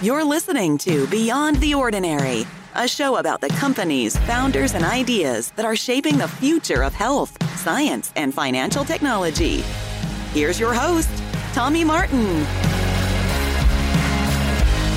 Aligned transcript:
You're 0.00 0.22
listening 0.22 0.78
to 0.78 1.08
Beyond 1.08 1.56
the 1.56 1.74
Ordinary, 1.74 2.46
a 2.76 2.86
show 2.86 3.16
about 3.16 3.40
the 3.40 3.48
companies, 3.48 4.16
founders, 4.18 4.74
and 4.74 4.84
ideas 4.84 5.50
that 5.56 5.64
are 5.64 5.74
shaping 5.74 6.18
the 6.18 6.28
future 6.28 6.84
of 6.84 6.94
health, 6.94 7.36
science, 7.58 8.12
and 8.14 8.32
financial 8.32 8.84
technology. 8.84 9.64
Here's 10.32 10.60
your 10.60 10.72
host, 10.72 11.10
Tommy 11.52 11.82
Martin. 11.82 12.44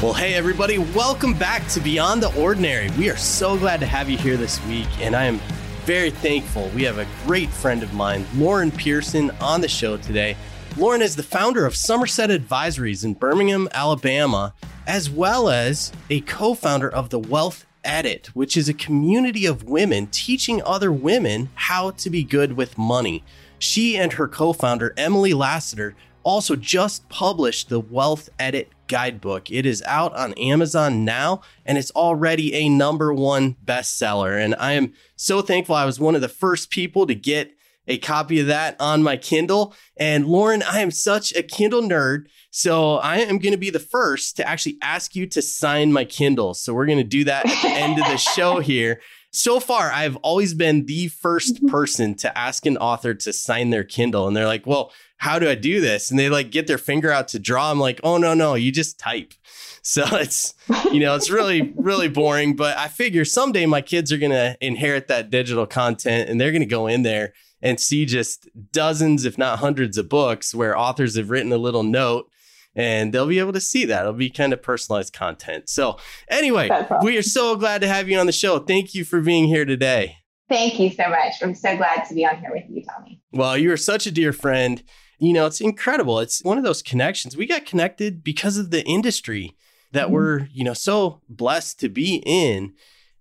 Well, 0.03 0.13
hey, 0.13 0.35
everybody, 0.35 0.77
welcome 0.77 1.33
back 1.33 1.67
to 1.69 1.79
Beyond 1.79 2.21
the 2.21 2.39
Ordinary. 2.39 2.91
We 2.91 3.09
are 3.09 3.17
so 3.17 3.57
glad 3.57 3.79
to 3.79 3.87
have 3.87 4.07
you 4.07 4.19
here 4.19 4.37
this 4.37 4.63
week, 4.67 4.87
and 4.99 5.15
I 5.15 5.23
am 5.23 5.39
very 5.83 6.11
thankful. 6.11 6.69
We 6.75 6.83
have 6.83 6.99
a 6.99 7.07
great 7.25 7.49
friend 7.49 7.81
of 7.81 7.91
mine, 7.95 8.23
Lauren 8.35 8.69
Pearson, 8.69 9.31
on 9.41 9.61
the 9.61 9.67
show 9.67 9.97
today. 9.97 10.37
Lauren 10.77 11.01
is 11.01 11.15
the 11.15 11.23
founder 11.23 11.65
of 11.65 11.75
Somerset 11.75 12.29
Advisories 12.29 13.03
in 13.03 13.15
Birmingham, 13.15 13.67
Alabama, 13.73 14.53
as 14.87 15.09
well 15.09 15.49
as 15.49 15.91
a 16.09 16.21
co 16.21 16.53
founder 16.53 16.89
of 16.89 17.09
the 17.09 17.19
Wealth 17.19 17.65
Edit, 17.83 18.27
which 18.33 18.55
is 18.55 18.69
a 18.69 18.73
community 18.73 19.45
of 19.45 19.63
women 19.63 20.07
teaching 20.07 20.61
other 20.63 20.91
women 20.91 21.49
how 21.55 21.91
to 21.91 22.09
be 22.09 22.23
good 22.23 22.53
with 22.53 22.77
money. 22.77 23.23
She 23.59 23.97
and 23.97 24.13
her 24.13 24.27
co 24.27 24.53
founder, 24.53 24.93
Emily 24.97 25.33
Lassiter, 25.33 25.95
also 26.23 26.55
just 26.55 27.07
published 27.09 27.69
the 27.69 27.79
Wealth 27.79 28.29
Edit 28.39 28.69
guidebook. 28.87 29.49
It 29.49 29.65
is 29.65 29.81
out 29.87 30.13
on 30.15 30.33
Amazon 30.33 31.05
now 31.05 31.41
and 31.65 31.77
it's 31.77 31.91
already 31.91 32.53
a 32.53 32.69
number 32.69 33.13
one 33.13 33.55
bestseller. 33.65 34.43
And 34.43 34.53
I 34.55 34.73
am 34.73 34.93
so 35.15 35.41
thankful 35.41 35.75
I 35.75 35.85
was 35.85 35.99
one 35.99 36.15
of 36.15 36.21
the 36.21 36.27
first 36.27 36.69
people 36.69 37.07
to 37.07 37.15
get 37.15 37.55
a 37.91 37.97
copy 37.97 38.39
of 38.39 38.47
that 38.47 38.77
on 38.79 39.03
my 39.03 39.17
Kindle. 39.17 39.75
And 39.97 40.25
Lauren, 40.25 40.63
I 40.63 40.79
am 40.79 40.91
such 40.91 41.35
a 41.35 41.43
Kindle 41.43 41.81
nerd. 41.81 42.27
So 42.49 42.95
I 42.95 43.17
am 43.17 43.37
going 43.37 43.51
to 43.51 43.57
be 43.57 43.69
the 43.69 43.79
first 43.79 44.37
to 44.37 44.47
actually 44.47 44.77
ask 44.81 45.13
you 45.13 45.27
to 45.27 45.41
sign 45.41 45.91
my 45.91 46.05
Kindle. 46.05 46.53
So 46.53 46.73
we're 46.73 46.85
going 46.85 46.97
to 46.99 47.03
do 47.03 47.25
that 47.25 47.45
at 47.45 47.61
the 47.61 47.69
end 47.69 47.99
of 47.99 48.05
the 48.05 48.17
show 48.35 48.59
here. 48.59 49.01
So 49.33 49.59
far, 49.59 49.91
I've 49.91 50.15
always 50.17 50.53
been 50.53 50.85
the 50.85 51.09
first 51.09 51.55
mm-hmm. 51.55 51.67
person 51.67 52.15
to 52.15 52.37
ask 52.37 52.65
an 52.65 52.77
author 52.77 53.13
to 53.13 53.33
sign 53.33 53.69
their 53.69 53.83
Kindle. 53.83 54.25
And 54.25 54.35
they're 54.35 54.47
like, 54.47 54.65
well, 54.65 54.91
how 55.17 55.37
do 55.37 55.49
I 55.49 55.55
do 55.55 55.81
this? 55.81 56.09
And 56.09 56.17
they 56.17 56.29
like 56.29 56.49
get 56.49 56.67
their 56.67 56.77
finger 56.77 57.11
out 57.11 57.27
to 57.29 57.39
draw. 57.39 57.71
I'm 57.71 57.79
like, 57.79 57.99
oh, 58.03 58.17
no, 58.17 58.33
no, 58.33 58.55
you 58.55 58.71
just 58.71 58.99
type. 58.99 59.33
So 59.83 60.03
it's, 60.11 60.53
you 60.91 60.99
know, 60.99 61.15
it's 61.15 61.31
really, 61.31 61.73
really 61.75 62.07
boring. 62.07 62.55
But 62.55 62.77
I 62.77 62.87
figure 62.87 63.25
someday 63.25 63.65
my 63.65 63.81
kids 63.81 64.11
are 64.11 64.17
going 64.19 64.31
to 64.31 64.55
inherit 64.61 65.07
that 65.07 65.31
digital 65.31 65.65
content 65.65 66.29
and 66.29 66.39
they're 66.39 66.51
going 66.51 66.61
to 66.61 66.67
go 66.67 66.85
in 66.85 67.01
there 67.01 67.33
and 67.61 67.79
see 67.79 68.05
just 68.05 68.49
dozens, 68.71 69.25
if 69.25 69.37
not 69.37 69.59
hundreds 69.59 69.97
of 69.97 70.09
books 70.09 70.53
where 70.53 70.77
authors 70.77 71.15
have 71.15 71.29
written 71.29 71.51
a 71.51 71.57
little 71.57 71.83
note 71.83 72.29
and 72.75 73.13
they'll 73.13 73.27
be 73.27 73.39
able 73.39 73.53
to 73.53 73.61
see 73.61 73.85
that. 73.85 74.01
It'll 74.01 74.13
be 74.13 74.29
kind 74.29 74.53
of 74.53 74.61
personalized 74.61 75.13
content. 75.13 75.69
So, 75.69 75.97
anyway, 76.29 76.69
we 77.03 77.17
are 77.17 77.23
so 77.23 77.55
glad 77.55 77.81
to 77.81 77.87
have 77.87 78.09
you 78.09 78.17
on 78.17 78.25
the 78.25 78.31
show. 78.31 78.59
Thank 78.59 78.93
you 78.93 79.03
for 79.03 79.21
being 79.21 79.45
here 79.45 79.65
today. 79.65 80.17
Thank 80.49 80.79
you 80.79 80.89
so 80.89 81.07
much. 81.09 81.35
I'm 81.41 81.55
so 81.55 81.77
glad 81.77 82.03
to 82.05 82.13
be 82.13 82.25
on 82.25 82.39
here 82.39 82.51
with 82.51 82.65
you, 82.69 82.83
Tommy. 82.83 83.21
Well, 83.31 83.57
you 83.57 83.71
are 83.71 83.77
such 83.77 84.05
a 84.05 84.11
dear 84.11 84.33
friend. 84.33 84.83
You 85.17 85.33
know, 85.33 85.45
it's 85.45 85.61
incredible. 85.61 86.19
It's 86.19 86.43
one 86.43 86.57
of 86.57 86.63
those 86.63 86.81
connections. 86.81 87.37
We 87.37 87.45
got 87.45 87.65
connected 87.65 88.23
because 88.23 88.57
of 88.57 88.71
the 88.71 88.83
industry 88.85 89.55
that 89.91 90.05
mm-hmm. 90.05 90.13
we're, 90.13 90.47
you 90.51 90.63
know, 90.63 90.73
so 90.73 91.21
blessed 91.29 91.79
to 91.81 91.89
be 91.89 92.21
in. 92.25 92.73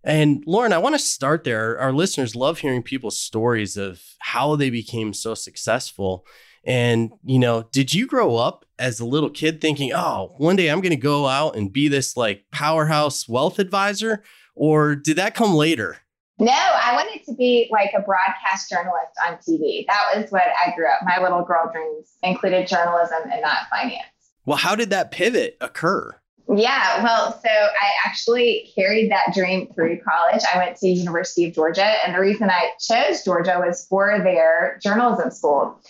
And 0.02 0.42
Lauren, 0.46 0.72
I 0.72 0.78
want 0.78 0.94
to 0.94 0.98
start 0.98 1.44
there. 1.44 1.78
Our 1.78 1.92
listeners 1.92 2.34
love 2.34 2.60
hearing 2.60 2.82
people's 2.82 3.20
stories 3.20 3.76
of 3.76 4.02
how 4.20 4.56
they 4.56 4.70
became 4.70 5.12
so 5.12 5.34
successful. 5.34 6.24
And, 6.64 7.12
you 7.24 7.38
know, 7.38 7.64
did 7.72 7.92
you 7.94 8.06
grow 8.06 8.36
up 8.36 8.64
as 8.78 9.00
a 9.00 9.06
little 9.06 9.30
kid 9.30 9.60
thinking, 9.60 9.92
oh, 9.92 10.34
one 10.38 10.56
day 10.56 10.68
I'm 10.68 10.80
going 10.80 10.90
to 10.90 10.96
go 10.96 11.26
out 11.26 11.56
and 11.56 11.72
be 11.72 11.88
this 11.88 12.16
like 12.16 12.44
powerhouse 12.50 13.28
wealth 13.28 13.58
advisor? 13.58 14.22
Or 14.54 14.94
did 14.94 15.16
that 15.16 15.34
come 15.34 15.54
later? 15.54 15.98
No, 16.38 16.52
I 16.52 16.94
wanted 16.94 17.22
to 17.26 17.34
be 17.34 17.68
like 17.70 17.90
a 17.96 18.00
broadcast 18.00 18.70
journalist 18.70 19.12
on 19.26 19.34
TV. 19.36 19.86
That 19.86 20.16
was 20.16 20.30
what 20.30 20.42
I 20.42 20.74
grew 20.74 20.86
up. 20.86 21.00
My 21.02 21.22
little 21.22 21.44
girl 21.44 21.70
dreams 21.70 22.14
included 22.22 22.66
journalism 22.66 23.30
and 23.30 23.42
not 23.42 23.68
finance. 23.70 24.04
Well, 24.46 24.56
how 24.56 24.74
did 24.74 24.88
that 24.90 25.10
pivot 25.10 25.58
occur? 25.60 26.16
Yeah, 26.48 27.02
well, 27.04 27.32
so 27.32 27.48
I 27.48 27.90
actually 28.04 28.72
carried 28.74 29.10
that 29.12 29.32
dream 29.34 29.68
through 29.72 30.00
college. 30.00 30.42
I 30.52 30.58
went 30.58 30.76
to 30.78 30.88
University 30.88 31.46
of 31.46 31.54
Georgia, 31.54 31.84
and 31.84 32.14
the 32.14 32.20
reason 32.20 32.50
I 32.50 32.72
chose 32.80 33.24
Georgia 33.24 33.62
was 33.64 33.86
for 33.86 34.18
their 34.24 34.78
journalism 34.82 35.30
school. 35.30 35.80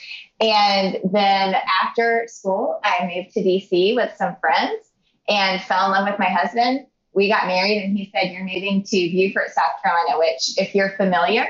And 0.40 0.98
then 1.12 1.56
after 1.82 2.26
school, 2.28 2.78
I 2.84 3.10
moved 3.14 3.34
to 3.34 3.40
DC 3.40 3.94
with 3.94 4.14
some 4.16 4.36
friends 4.40 4.90
and 5.28 5.62
fell 5.62 5.86
in 5.86 5.92
love 5.92 6.08
with 6.08 6.18
my 6.18 6.28
husband. 6.28 6.86
We 7.12 7.28
got 7.28 7.46
married, 7.46 7.82
and 7.82 7.96
he 7.96 8.10
said, 8.14 8.30
You're 8.30 8.44
moving 8.44 8.82
to 8.82 8.96
Beaufort, 8.96 9.50
South 9.50 9.82
Carolina, 9.82 10.18
which, 10.18 10.58
if 10.58 10.74
you're 10.74 10.90
familiar, 10.90 11.46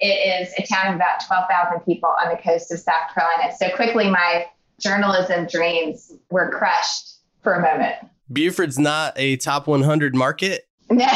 it 0.00 0.48
is 0.48 0.54
a 0.58 0.66
town 0.66 0.88
of 0.88 0.96
about 0.96 1.24
12,000 1.26 1.80
people 1.80 2.14
on 2.22 2.30
the 2.30 2.42
coast 2.42 2.72
of 2.72 2.78
South 2.78 3.14
Carolina. 3.14 3.54
So 3.58 3.74
quickly, 3.74 4.10
my 4.10 4.46
journalism 4.78 5.46
dreams 5.46 6.12
were 6.30 6.50
crushed 6.50 7.16
for 7.42 7.54
a 7.54 7.60
moment. 7.60 7.96
Beaufort's 8.32 8.78
not 8.78 9.14
a 9.16 9.36
top 9.36 9.66
100 9.66 10.14
market? 10.14 10.68
No, 10.90 10.96
no, 11.06 11.08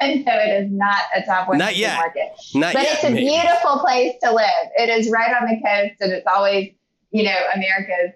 it 0.00 0.64
is 0.64 0.70
not 0.70 1.02
a 1.14 1.22
top 1.22 1.48
100 1.48 1.58
not 1.58 1.76
yet. 1.76 1.96
market. 1.96 2.32
Not 2.54 2.74
but 2.74 2.82
yet, 2.82 2.94
it's 2.94 3.04
a 3.04 3.10
maybe. 3.10 3.26
beautiful 3.26 3.78
place 3.78 4.14
to 4.22 4.32
live. 4.32 4.70
It 4.76 4.88
is 4.88 5.10
right 5.10 5.34
on 5.40 5.48
the 5.48 5.60
coast, 5.64 6.00
and 6.00 6.12
it's 6.12 6.26
always, 6.26 6.72
you 7.10 7.24
know, 7.24 7.36
America's 7.54 8.14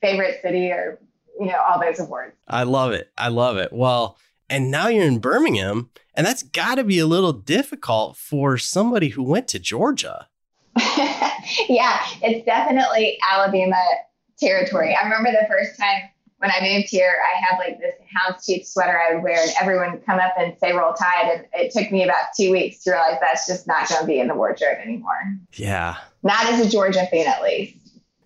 favorite 0.00 0.40
city 0.42 0.70
or, 0.70 1.00
you 1.38 1.46
know, 1.46 1.58
all 1.68 1.80
those 1.80 2.00
awards. 2.00 2.34
I 2.48 2.64
love 2.64 2.92
it. 2.92 3.10
I 3.16 3.28
love 3.28 3.56
it. 3.56 3.72
Well, 3.72 4.18
and 4.48 4.70
now 4.70 4.88
you're 4.88 5.04
in 5.04 5.18
Birmingham, 5.18 5.90
and 6.14 6.26
that's 6.26 6.42
got 6.42 6.76
to 6.76 6.84
be 6.84 6.98
a 6.98 7.06
little 7.06 7.32
difficult 7.32 8.16
for 8.16 8.58
somebody 8.58 9.08
who 9.08 9.22
went 9.22 9.48
to 9.48 9.58
Georgia. 9.58 10.28
yeah, 11.68 12.00
it's 12.22 12.44
definitely 12.44 13.18
Alabama 13.28 13.82
territory. 14.38 14.94
I 14.94 15.04
remember 15.04 15.32
the 15.32 15.46
first 15.48 15.78
time 15.78 16.02
when 16.38 16.50
I 16.50 16.60
moved 16.60 16.88
here, 16.88 17.16
I 17.34 17.40
had 17.40 17.58
like 17.58 17.80
this 17.80 17.94
houndstooth 18.14 18.66
sweater 18.66 18.98
I 18.98 19.14
would 19.14 19.22
wear, 19.22 19.42
and 19.42 19.50
everyone 19.60 19.92
would 19.92 20.04
come 20.04 20.18
up 20.18 20.34
and 20.38 20.54
say 20.58 20.72
"Roll 20.72 20.92
Tide," 20.92 21.30
and 21.32 21.46
it 21.54 21.72
took 21.72 21.90
me 21.90 22.04
about 22.04 22.26
two 22.38 22.50
weeks 22.50 22.82
to 22.84 22.90
realize 22.90 23.18
that's 23.20 23.46
just 23.46 23.66
not 23.66 23.88
going 23.88 24.02
to 24.02 24.06
be 24.06 24.20
in 24.20 24.28
the 24.28 24.34
wardrobe 24.34 24.78
anymore. 24.82 25.38
Yeah, 25.54 25.96
not 26.22 26.46
as 26.46 26.66
a 26.66 26.68
Georgia 26.68 27.06
fan, 27.10 27.26
at 27.26 27.42
least. 27.42 27.78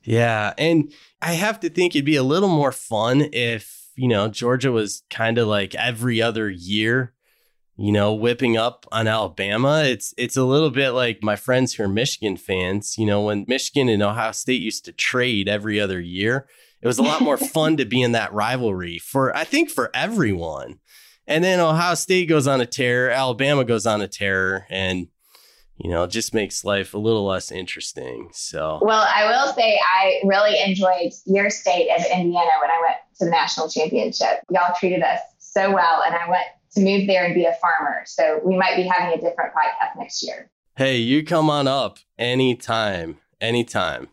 Yeah, 0.02 0.54
and 0.58 0.92
I 1.22 1.34
have 1.34 1.60
to 1.60 1.70
think 1.70 1.94
it'd 1.94 2.04
be 2.04 2.16
a 2.16 2.22
little 2.22 2.48
more 2.48 2.72
fun 2.72 3.28
if 3.32 3.90
you 3.94 4.08
know 4.08 4.28
Georgia 4.28 4.72
was 4.72 5.02
kind 5.08 5.38
of 5.38 5.46
like 5.46 5.74
every 5.74 6.20
other 6.20 6.50
year. 6.50 7.14
You 7.76 7.92
know, 7.92 8.12
whipping 8.12 8.58
up 8.58 8.84
on 8.92 9.08
Alabama. 9.08 9.84
It's 9.86 10.12
it's 10.18 10.36
a 10.36 10.44
little 10.44 10.68
bit 10.68 10.90
like 10.90 11.22
my 11.22 11.34
friends 11.36 11.72
who 11.72 11.84
are 11.84 11.88
Michigan 11.88 12.36
fans. 12.36 12.98
You 12.98 13.06
know, 13.06 13.22
when 13.22 13.46
Michigan 13.48 13.88
and 13.88 14.02
Ohio 14.02 14.32
State 14.32 14.60
used 14.60 14.84
to 14.84 14.92
trade 14.92 15.48
every 15.48 15.80
other 15.80 15.98
year 15.98 16.46
it 16.82 16.86
was 16.86 16.98
a 16.98 17.02
lot 17.02 17.20
more 17.20 17.36
fun 17.36 17.76
to 17.76 17.84
be 17.84 18.02
in 18.02 18.12
that 18.12 18.32
rivalry 18.32 18.98
for, 18.98 19.36
I 19.36 19.44
think, 19.44 19.70
for 19.70 19.90
everyone. 19.94 20.80
And 21.26 21.44
then 21.44 21.60
Ohio 21.60 21.94
State 21.94 22.28
goes 22.28 22.46
on 22.46 22.60
a 22.60 22.66
tear, 22.66 23.10
Alabama 23.10 23.64
goes 23.64 23.86
on 23.86 24.00
a 24.00 24.08
tear, 24.08 24.66
and 24.70 25.08
you 25.76 25.90
know, 25.90 26.02
it 26.02 26.10
just 26.10 26.34
makes 26.34 26.62
life 26.62 26.92
a 26.92 26.98
little 26.98 27.24
less 27.24 27.50
interesting. 27.50 28.28
So, 28.32 28.80
well, 28.82 29.06
I 29.08 29.24
will 29.26 29.54
say 29.54 29.80
I 29.96 30.20
really 30.24 30.60
enjoyed 30.60 31.12
your 31.24 31.48
state 31.48 31.88
of 31.88 32.04
Indiana 32.04 32.50
when 32.60 32.70
I 32.70 32.82
went 32.82 32.96
to 33.18 33.24
the 33.24 33.30
national 33.30 33.70
championship. 33.70 34.44
Y'all 34.50 34.74
treated 34.78 35.02
us 35.02 35.20
so 35.38 35.72
well, 35.72 36.02
and 36.04 36.14
I 36.14 36.28
went 36.28 36.44
to 36.72 36.80
move 36.80 37.06
there 37.06 37.24
and 37.24 37.34
be 37.34 37.46
a 37.46 37.54
farmer. 37.54 38.02
So, 38.04 38.40
we 38.44 38.58
might 38.58 38.76
be 38.76 38.82
having 38.82 39.18
a 39.18 39.20
different 39.20 39.54
podcast 39.54 39.98
next 39.98 40.22
year. 40.22 40.50
Hey, 40.76 40.96
you 40.96 41.24
come 41.24 41.48
on 41.48 41.66
up 41.66 41.98
anytime, 42.18 43.18
anytime. 43.40 44.08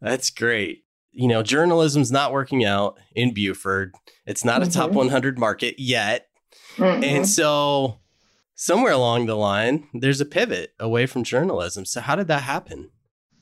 That's 0.00 0.30
great 0.30 0.83
you 1.14 1.28
know, 1.28 1.42
journalism's 1.42 2.10
not 2.10 2.32
working 2.32 2.64
out 2.64 2.98
in 3.14 3.32
Beaufort. 3.32 3.92
It's 4.26 4.44
not 4.44 4.60
mm-hmm. 4.60 4.70
a 4.70 4.72
top 4.72 4.88
mm-hmm. 4.88 4.98
100 4.98 5.38
market 5.38 5.76
yet. 5.78 6.28
Mm-hmm. 6.76 7.04
And 7.04 7.28
so 7.28 8.00
somewhere 8.54 8.92
along 8.92 9.26
the 9.26 9.36
line, 9.36 9.88
there's 9.94 10.20
a 10.20 10.26
pivot 10.26 10.74
away 10.80 11.06
from 11.06 11.24
journalism. 11.24 11.84
So 11.84 12.00
how 12.00 12.16
did 12.16 12.28
that 12.28 12.42
happen? 12.42 12.90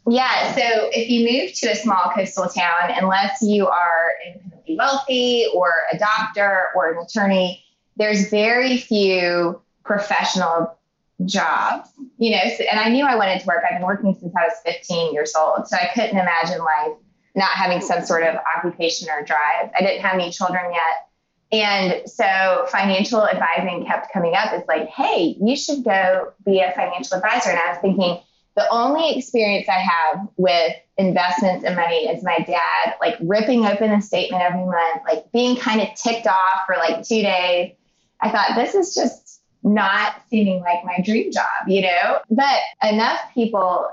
Yeah, 0.08 0.52
so 0.54 0.90
if 0.92 1.08
you 1.08 1.24
move 1.24 1.54
to 1.60 1.68
a 1.68 1.76
small 1.76 2.10
coastal 2.14 2.48
town, 2.48 2.90
unless 3.00 3.40
you 3.40 3.68
are 3.68 4.10
independently 4.26 4.76
wealthy 4.76 5.46
or 5.54 5.72
a 5.92 5.98
doctor 5.98 6.68
or 6.74 6.92
an 6.92 6.98
attorney, 6.98 7.64
there's 7.96 8.28
very 8.28 8.78
few 8.78 9.60
professional 9.84 10.76
jobs, 11.24 11.88
you 12.18 12.32
know. 12.32 12.42
So, 12.56 12.64
and 12.68 12.80
I 12.80 12.88
knew 12.88 13.04
I 13.06 13.14
wanted 13.14 13.40
to 13.40 13.46
work. 13.46 13.62
I've 13.64 13.78
been 13.78 13.86
working 13.86 14.16
since 14.18 14.34
I 14.36 14.44
was 14.44 14.54
15 14.64 15.14
years 15.14 15.34
old, 15.38 15.68
so 15.68 15.76
I 15.76 15.90
couldn't 15.94 16.18
imagine 16.18 16.58
life 16.58 16.96
not 17.34 17.50
having 17.50 17.78
oh, 17.78 17.86
some 17.86 18.04
sort 18.04 18.24
of 18.24 18.36
occupation 18.56 19.08
or 19.10 19.24
drive. 19.24 19.70
I 19.78 19.82
didn't 19.82 20.02
have 20.02 20.14
any 20.14 20.30
children 20.30 20.72
yet. 20.72 21.08
And 21.52 22.08
so 22.08 22.66
financial 22.70 23.26
advising 23.26 23.84
kept 23.86 24.12
coming 24.12 24.34
up. 24.34 24.52
It's 24.52 24.66
like, 24.68 24.88
hey, 24.88 25.36
you 25.40 25.54
should 25.54 25.84
go 25.84 26.32
be 26.44 26.60
a 26.60 26.72
financial 26.72 27.18
advisor. 27.18 27.50
And 27.50 27.58
I 27.58 27.70
was 27.70 27.78
thinking, 27.82 28.18
the 28.54 28.68
only 28.70 29.16
experience 29.16 29.68
I 29.68 29.78
have 29.78 30.28
with 30.36 30.72
investments 30.98 31.64
and 31.64 31.74
money 31.74 32.06
is 32.06 32.22
my 32.22 32.38
dad 32.38 32.94
like 33.00 33.16
ripping 33.20 33.64
open 33.66 33.90
a 33.92 34.02
statement 34.02 34.42
every 34.42 34.64
month, 34.64 35.02
like 35.06 35.30
being 35.32 35.56
kind 35.56 35.80
of 35.80 35.88
ticked 35.94 36.26
off 36.26 36.66
for 36.66 36.76
like 36.76 37.06
two 37.06 37.22
days. 37.22 37.72
I 38.20 38.30
thought 38.30 38.54
this 38.54 38.74
is 38.74 38.94
just 38.94 39.40
not 39.62 40.22
seeming 40.28 40.60
like 40.60 40.84
my 40.84 41.00
dream 41.04 41.32
job, 41.32 41.46
you 41.66 41.82
know? 41.82 42.20
But 42.30 42.60
enough 42.82 43.20
people 43.34 43.86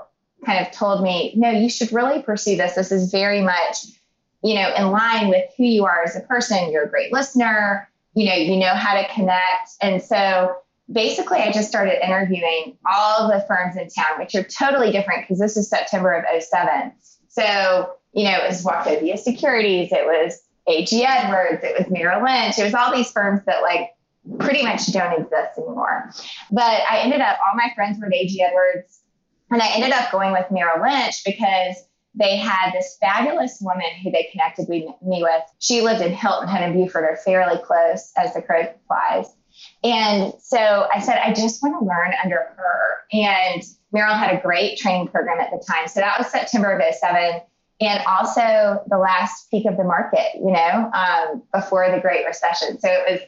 kind 0.44 0.64
of 0.64 0.72
told 0.72 1.02
me, 1.02 1.32
no, 1.36 1.50
you 1.50 1.68
should 1.68 1.92
really 1.92 2.22
pursue 2.22 2.56
this. 2.56 2.74
This 2.74 2.92
is 2.92 3.10
very 3.10 3.42
much, 3.42 3.84
you 4.42 4.54
know, 4.54 4.72
in 4.74 4.90
line 4.90 5.28
with 5.28 5.44
who 5.56 5.64
you 5.64 5.84
are 5.84 6.02
as 6.02 6.16
a 6.16 6.20
person. 6.20 6.70
You're 6.72 6.84
a 6.84 6.90
great 6.90 7.12
listener, 7.12 7.88
you 8.14 8.26
know, 8.26 8.34
you 8.34 8.56
know 8.56 8.74
how 8.74 8.94
to 8.94 9.06
connect. 9.12 9.72
And 9.80 10.02
so 10.02 10.56
basically 10.90 11.38
I 11.38 11.52
just 11.52 11.68
started 11.68 12.04
interviewing 12.04 12.76
all 12.90 13.28
the 13.28 13.44
firms 13.46 13.76
in 13.76 13.88
town, 13.88 14.18
which 14.18 14.34
are 14.34 14.44
totally 14.44 14.90
different 14.90 15.22
because 15.22 15.38
this 15.38 15.56
is 15.56 15.68
September 15.68 16.12
of 16.12 16.42
07. 16.42 16.92
So, 17.28 17.94
you 18.12 18.24
know, 18.24 18.38
it 18.38 18.48
was 18.48 18.64
Wachovia 18.64 19.18
Securities, 19.18 19.92
it 19.92 20.04
was 20.04 20.42
AG 20.66 21.04
Edwards, 21.04 21.62
it 21.62 21.78
was 21.78 21.90
Merrill 21.90 22.24
Lynch, 22.24 22.58
it 22.58 22.64
was 22.64 22.74
all 22.74 22.94
these 22.94 23.10
firms 23.12 23.40
that 23.46 23.62
like 23.62 23.90
pretty 24.38 24.62
much 24.62 24.86
don't 24.92 25.20
exist 25.20 25.58
anymore. 25.58 26.10
But 26.50 26.82
I 26.90 27.00
ended 27.00 27.20
up, 27.20 27.38
all 27.46 27.56
my 27.56 27.72
friends 27.74 27.98
were 28.00 28.06
at 28.06 28.14
AG 28.14 28.42
Edwards, 28.42 29.00
and 29.50 29.62
I 29.62 29.68
ended 29.68 29.92
up 29.92 30.10
going 30.12 30.32
with 30.32 30.50
Merrill 30.50 30.82
Lynch 30.82 31.22
because 31.24 31.76
they 32.14 32.36
had 32.36 32.72
this 32.72 32.96
fabulous 33.00 33.58
woman 33.60 33.90
who 34.02 34.10
they 34.10 34.28
connected 34.32 34.68
me 34.68 34.94
with. 35.02 35.42
She 35.58 35.80
lived 35.80 36.02
in 36.02 36.12
Hilton 36.12 36.48
Head 36.48 36.62
and 36.62 36.74
Beaufort, 36.74 37.04
are 37.04 37.16
fairly 37.16 37.60
close 37.62 38.12
as 38.16 38.34
the 38.34 38.42
crow 38.42 38.72
flies. 38.86 39.26
And 39.84 40.32
so 40.40 40.88
I 40.92 41.00
said, 41.00 41.18
I 41.18 41.32
just 41.32 41.62
want 41.62 41.78
to 41.78 41.84
learn 41.84 42.12
under 42.22 42.36
her. 42.56 42.80
And 43.12 43.62
Merrill 43.92 44.14
had 44.14 44.36
a 44.36 44.40
great 44.40 44.78
training 44.78 45.08
program 45.08 45.40
at 45.40 45.50
the 45.50 45.64
time. 45.64 45.88
So 45.88 46.00
that 46.00 46.18
was 46.18 46.28
September 46.28 46.72
of 46.72 46.94
07 46.94 47.42
and 47.80 48.04
also 48.06 48.82
the 48.88 48.98
last 48.98 49.50
peak 49.50 49.66
of 49.66 49.76
the 49.76 49.84
market, 49.84 50.34
you 50.34 50.52
know, 50.52 50.90
um, 50.92 51.42
before 51.52 51.90
the 51.90 52.00
Great 52.00 52.26
Recession. 52.26 52.78
So 52.78 52.88
it 52.88 53.10
was 53.10 53.20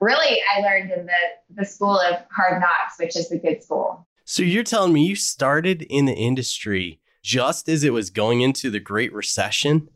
really, 0.00 0.40
I 0.54 0.60
learned 0.60 0.90
in 0.90 1.06
the, 1.06 1.54
the 1.54 1.64
school 1.64 1.98
of 1.98 2.16
hard 2.34 2.60
knocks, 2.60 2.98
which 2.98 3.16
is 3.16 3.28
the 3.28 3.38
good 3.38 3.62
school. 3.62 4.06
So 4.30 4.44
you're 4.44 4.62
telling 4.62 4.92
me 4.92 5.06
you 5.06 5.16
started 5.16 5.82
in 5.82 6.04
the 6.04 6.14
industry 6.14 7.00
just 7.20 7.68
as 7.68 7.82
it 7.82 7.92
was 7.92 8.10
going 8.10 8.42
into 8.42 8.70
the 8.70 8.78
Great 8.78 9.12
Recession? 9.12 9.88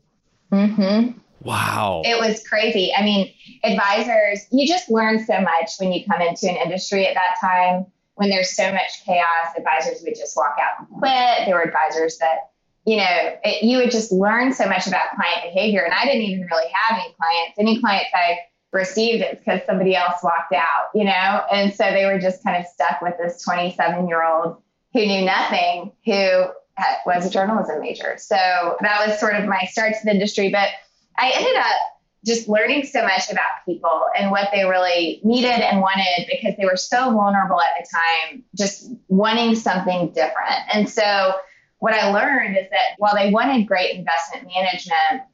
Mm-hmm. 0.51 1.17
Wow. 1.39 2.01
It 2.03 2.19
was 2.19 2.45
crazy. 2.45 2.91
I 2.93 3.01
mean, 3.01 3.31
advisors, 3.63 4.41
you 4.51 4.67
just 4.67 4.91
learn 4.91 5.25
so 5.25 5.39
much 5.39 5.71
when 5.79 5.93
you 5.93 6.03
come 6.05 6.19
into 6.19 6.49
an 6.49 6.57
industry 6.57 7.07
at 7.07 7.13
that 7.13 7.37
time. 7.39 7.85
When 8.15 8.29
there's 8.29 8.53
so 8.53 8.73
much 8.73 9.05
chaos, 9.05 9.55
advisors 9.55 10.03
would 10.03 10.15
just 10.15 10.35
walk 10.35 10.57
out 10.61 10.79
and 10.79 10.99
quit. 10.99 11.45
There 11.45 11.55
were 11.55 11.63
advisors 11.63 12.17
that, 12.17 12.51
you 12.85 12.97
know, 12.97 13.37
it, 13.45 13.63
you 13.63 13.77
would 13.77 13.89
just 13.89 14.11
learn 14.11 14.51
so 14.51 14.65
much 14.65 14.85
about 14.85 15.11
client 15.15 15.43
behavior. 15.43 15.85
And 15.85 15.93
I 15.93 16.03
didn't 16.03 16.23
even 16.23 16.45
really 16.51 16.69
have 16.73 16.99
any 16.99 17.15
clients. 17.17 17.57
Any 17.57 17.79
clients 17.79 18.09
I 18.13 18.39
received 18.75 19.23
it 19.23 19.39
because 19.39 19.61
somebody 19.65 19.95
else 19.95 20.21
walked 20.21 20.53
out, 20.53 20.89
you 20.93 21.05
know? 21.05 21.41
And 21.51 21.73
so 21.73 21.85
they 21.85 22.05
were 22.05 22.19
just 22.19 22.43
kind 22.43 22.61
of 22.61 22.67
stuck 22.67 23.01
with 23.01 23.15
this 23.17 23.41
27 23.43 24.07
year 24.07 24.23
old 24.23 24.61
who 24.93 25.05
knew 25.05 25.25
nothing, 25.25 25.91
who 26.05 26.43
was 27.05 27.25
a 27.25 27.29
journalism 27.29 27.79
major. 27.79 28.15
So 28.17 28.35
that 28.35 29.07
was 29.07 29.19
sort 29.19 29.35
of 29.35 29.45
my 29.45 29.65
start 29.71 29.93
to 29.93 29.99
the 30.03 30.11
industry. 30.11 30.49
But 30.51 30.69
I 31.17 31.31
ended 31.33 31.55
up 31.55 31.75
just 32.25 32.49
learning 32.49 32.85
so 32.85 33.01
much 33.03 33.31
about 33.31 33.45
people 33.65 34.07
and 34.17 34.31
what 34.31 34.49
they 34.51 34.65
really 34.65 35.21
needed 35.23 35.51
and 35.51 35.79
wanted 35.79 36.27
because 36.29 36.55
they 36.57 36.65
were 36.65 36.75
so 36.75 37.11
vulnerable 37.11 37.61
at 37.61 37.79
the 37.79 37.87
time, 37.87 38.43
just 38.55 38.91
wanting 39.07 39.55
something 39.55 40.09
different. 40.09 40.61
And 40.73 40.89
so, 40.89 41.35
what 41.79 41.93
I 41.93 42.11
learned 42.11 42.57
is 42.57 42.67
that 42.71 42.95
while 42.97 43.13
they 43.15 43.29
wanted 43.31 43.67
great 43.67 43.95
investment 43.95 44.47
management, 44.47 45.27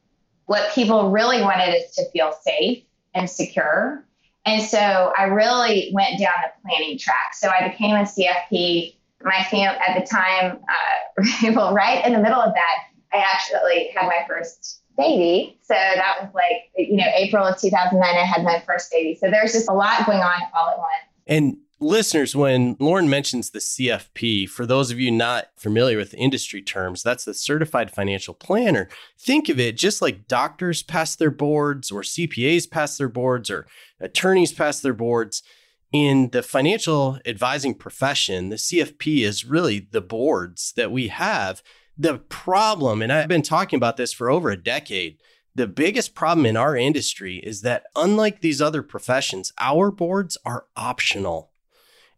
what 0.46 0.70
people 0.74 1.10
really 1.10 1.40
wanted 1.40 1.74
is 1.74 1.92
to 1.92 2.10
feel 2.10 2.34
safe 2.42 2.82
and 3.14 3.28
secure. 3.28 4.04
And 4.44 4.62
so, 4.62 5.12
I 5.16 5.24
really 5.24 5.90
went 5.92 6.18
down 6.18 6.32
the 6.42 6.68
planning 6.68 6.98
track. 6.98 7.34
So, 7.34 7.48
I 7.48 7.68
became 7.68 7.94
a 7.96 8.02
CFP. 8.02 8.96
My 9.24 9.46
fam 9.50 9.76
at 9.86 10.00
the 10.00 10.04
time, 10.04 10.58
uh, 10.68 11.52
well, 11.54 11.72
right 11.72 12.04
in 12.04 12.12
the 12.12 12.18
middle 12.18 12.40
of 12.40 12.52
that, 12.54 12.78
I 13.12 13.18
actually 13.18 13.90
had 13.94 14.06
my 14.06 14.24
first 14.26 14.82
baby. 14.96 15.58
So 15.62 15.74
that 15.74 16.16
was 16.20 16.30
like, 16.34 16.70
you 16.76 16.96
know, 16.96 17.06
April 17.14 17.44
of 17.46 17.58
2009, 17.60 18.02
I 18.02 18.24
had 18.24 18.44
my 18.44 18.62
first 18.66 18.90
baby. 18.90 19.14
So 19.14 19.30
there's 19.30 19.52
just 19.52 19.68
a 19.68 19.72
lot 19.72 20.06
going 20.06 20.20
on 20.20 20.40
all 20.54 20.70
at 20.70 20.78
once. 20.78 20.90
And 21.26 21.56
listeners, 21.82 22.34
when 22.34 22.76
Lauren 22.78 23.08
mentions 23.08 23.50
the 23.50 23.58
CFP, 23.58 24.48
for 24.48 24.64
those 24.64 24.90
of 24.90 24.98
you 24.98 25.10
not 25.10 25.48
familiar 25.56 25.96
with 25.98 26.14
industry 26.14 26.62
terms, 26.62 27.02
that's 27.02 27.24
the 27.24 27.34
certified 27.34 27.90
financial 27.90 28.34
planner. 28.34 28.88
Think 29.18 29.48
of 29.48 29.60
it 29.60 29.76
just 29.76 30.00
like 30.00 30.28
doctors 30.28 30.82
pass 30.82 31.16
their 31.16 31.30
boards, 31.30 31.90
or 31.90 32.02
CPAs 32.02 32.70
pass 32.70 32.96
their 32.96 33.08
boards, 33.08 33.50
or 33.50 33.66
attorneys 34.00 34.52
pass 34.52 34.80
their 34.80 34.94
boards. 34.94 35.42
In 35.92 36.30
the 36.30 36.42
financial 36.42 37.18
advising 37.26 37.74
profession, 37.74 38.48
the 38.48 38.56
CFP 38.56 39.24
is 39.24 39.44
really 39.44 39.78
the 39.90 40.00
boards 40.00 40.72
that 40.76 40.90
we 40.90 41.08
have 41.08 41.62
the 41.98 42.18
problem, 42.18 43.02
and 43.02 43.12
I've 43.12 43.28
been 43.28 43.42
talking 43.42 43.76
about 43.76 43.96
this 43.96 44.12
for 44.12 44.30
over 44.30 44.50
a 44.50 44.56
decade, 44.56 45.18
the 45.54 45.66
biggest 45.66 46.14
problem 46.14 46.46
in 46.46 46.56
our 46.56 46.74
industry 46.74 47.36
is 47.36 47.60
that 47.60 47.84
unlike 47.94 48.40
these 48.40 48.62
other 48.62 48.82
professions, 48.82 49.52
our 49.58 49.90
boards 49.90 50.38
are 50.44 50.66
optional. 50.76 51.51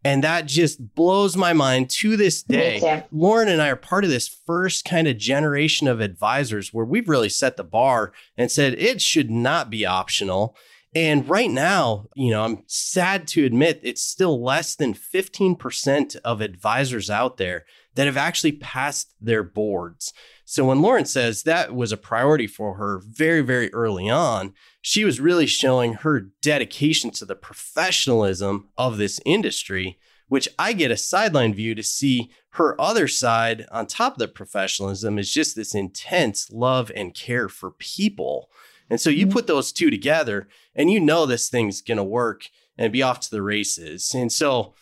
And 0.04 0.22
that 0.22 0.44
just 0.44 0.94
blows 0.94 1.34
my 1.34 1.54
mind 1.54 1.88
to 2.00 2.16
this 2.16 2.42
day. 2.42 2.78
Lauren 3.10 3.48
and 3.48 3.62
I 3.62 3.68
are 3.68 3.76
part 3.76 4.04
of 4.04 4.10
this 4.10 4.28
first 4.28 4.84
kind 4.84 5.08
of 5.08 5.16
generation 5.16 5.88
of 5.88 6.00
advisors 6.00 6.74
where 6.74 6.84
we've 6.84 7.08
really 7.08 7.30
set 7.30 7.56
the 7.56 7.64
bar 7.64 8.12
and 8.36 8.50
said 8.50 8.74
it 8.74 9.00
should 9.00 9.30
not 9.30 9.70
be 9.70 9.86
optional. 9.86 10.54
And 10.94 11.28
right 11.28 11.50
now, 11.50 12.06
you 12.14 12.30
know, 12.30 12.44
I'm 12.44 12.62
sad 12.66 13.26
to 13.28 13.44
admit 13.44 13.80
it's 13.82 14.02
still 14.02 14.42
less 14.44 14.76
than 14.76 14.94
15% 14.94 16.16
of 16.16 16.40
advisors 16.40 17.08
out 17.10 17.38
there 17.38 17.64
that 17.94 18.06
have 18.06 18.16
actually 18.16 18.52
passed 18.52 19.14
their 19.20 19.42
boards. 19.42 20.12
So 20.44 20.66
when 20.66 20.82
Lauren 20.82 21.06
says 21.06 21.42
that 21.42 21.74
was 21.74 21.92
a 21.92 21.96
priority 21.96 22.46
for 22.46 22.74
her 22.74 23.00
very, 23.04 23.40
very 23.40 23.72
early 23.72 24.10
on, 24.10 24.52
she 24.86 25.02
was 25.02 25.18
really 25.18 25.46
showing 25.46 25.94
her 25.94 26.28
dedication 26.42 27.10
to 27.10 27.24
the 27.24 27.34
professionalism 27.34 28.68
of 28.76 28.98
this 28.98 29.18
industry, 29.24 29.98
which 30.28 30.46
I 30.58 30.74
get 30.74 30.90
a 30.90 30.96
sideline 30.98 31.54
view 31.54 31.74
to 31.74 31.82
see 31.82 32.30
her 32.50 32.78
other 32.78 33.08
side 33.08 33.64
on 33.72 33.86
top 33.86 34.12
of 34.12 34.18
the 34.18 34.28
professionalism 34.28 35.18
is 35.18 35.32
just 35.32 35.56
this 35.56 35.74
intense 35.74 36.50
love 36.50 36.92
and 36.94 37.14
care 37.14 37.48
for 37.48 37.70
people. 37.70 38.50
And 38.90 39.00
so 39.00 39.08
you 39.08 39.24
mm-hmm. 39.24 39.32
put 39.32 39.46
those 39.46 39.72
two 39.72 39.88
together 39.88 40.48
and 40.74 40.90
you 40.90 41.00
know 41.00 41.24
this 41.24 41.48
thing's 41.48 41.80
going 41.80 41.96
to 41.96 42.04
work 42.04 42.50
and 42.76 42.92
be 42.92 43.02
off 43.02 43.20
to 43.20 43.30
the 43.30 43.40
races. 43.40 44.14
And 44.14 44.30
so 44.30 44.74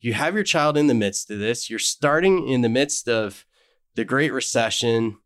you 0.00 0.12
have 0.12 0.34
your 0.34 0.44
child 0.44 0.76
in 0.76 0.86
the 0.86 0.92
midst 0.92 1.30
of 1.30 1.38
this. 1.38 1.70
You're 1.70 1.78
starting 1.78 2.46
in 2.46 2.60
the 2.60 2.68
midst 2.68 3.08
of 3.08 3.46
the 3.94 4.04
Great 4.04 4.34
Recession. 4.34 5.16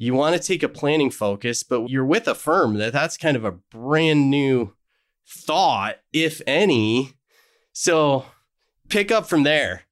You 0.00 0.14
want 0.14 0.36
to 0.36 0.40
take 0.40 0.62
a 0.62 0.68
planning 0.68 1.10
focus, 1.10 1.64
but 1.64 1.90
you're 1.90 2.04
with 2.04 2.28
a 2.28 2.34
firm 2.36 2.74
that 2.74 2.92
that's 2.92 3.16
kind 3.16 3.36
of 3.36 3.44
a 3.44 3.50
brand 3.50 4.30
new 4.30 4.72
thought, 5.26 5.96
if 6.12 6.40
any. 6.46 7.14
So 7.72 8.24
pick 8.88 9.10
up 9.10 9.28
from 9.28 9.42
there. 9.42 9.82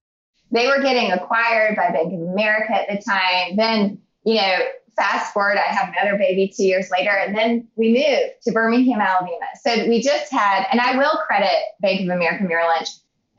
They 0.53 0.69
were 0.69 0.81
getting 0.81 1.11
acquired 1.11 1.75
by 1.75 1.91
Bank 1.91 2.13
of 2.13 2.21
America 2.21 2.73
at 2.73 2.87
the 2.89 3.03
time. 3.03 3.57
Then, 3.57 3.99
you 4.25 4.37
know, 4.37 4.59
fast 4.95 5.33
forward, 5.33 5.59
I 5.59 5.75
have 5.75 5.93
another 6.01 6.17
baby 6.17 6.55
two 6.57 6.63
years 6.63 6.89
later, 6.97 7.11
and 7.11 7.37
then 7.37 7.67
we 7.75 7.89
moved 7.89 8.43
to 8.45 8.53
Birmingham, 8.53 9.01
Alabama. 9.01 9.47
So 9.61 9.89
we 9.89 10.01
just 10.01 10.31
had, 10.31 10.69
and 10.71 10.81
I 10.81 10.97
will 10.97 11.19
credit 11.27 11.51
Bank 11.81 12.03
of 12.03 12.15
America 12.15 12.45
Merrill 12.45 12.69
Lynch 12.69 12.91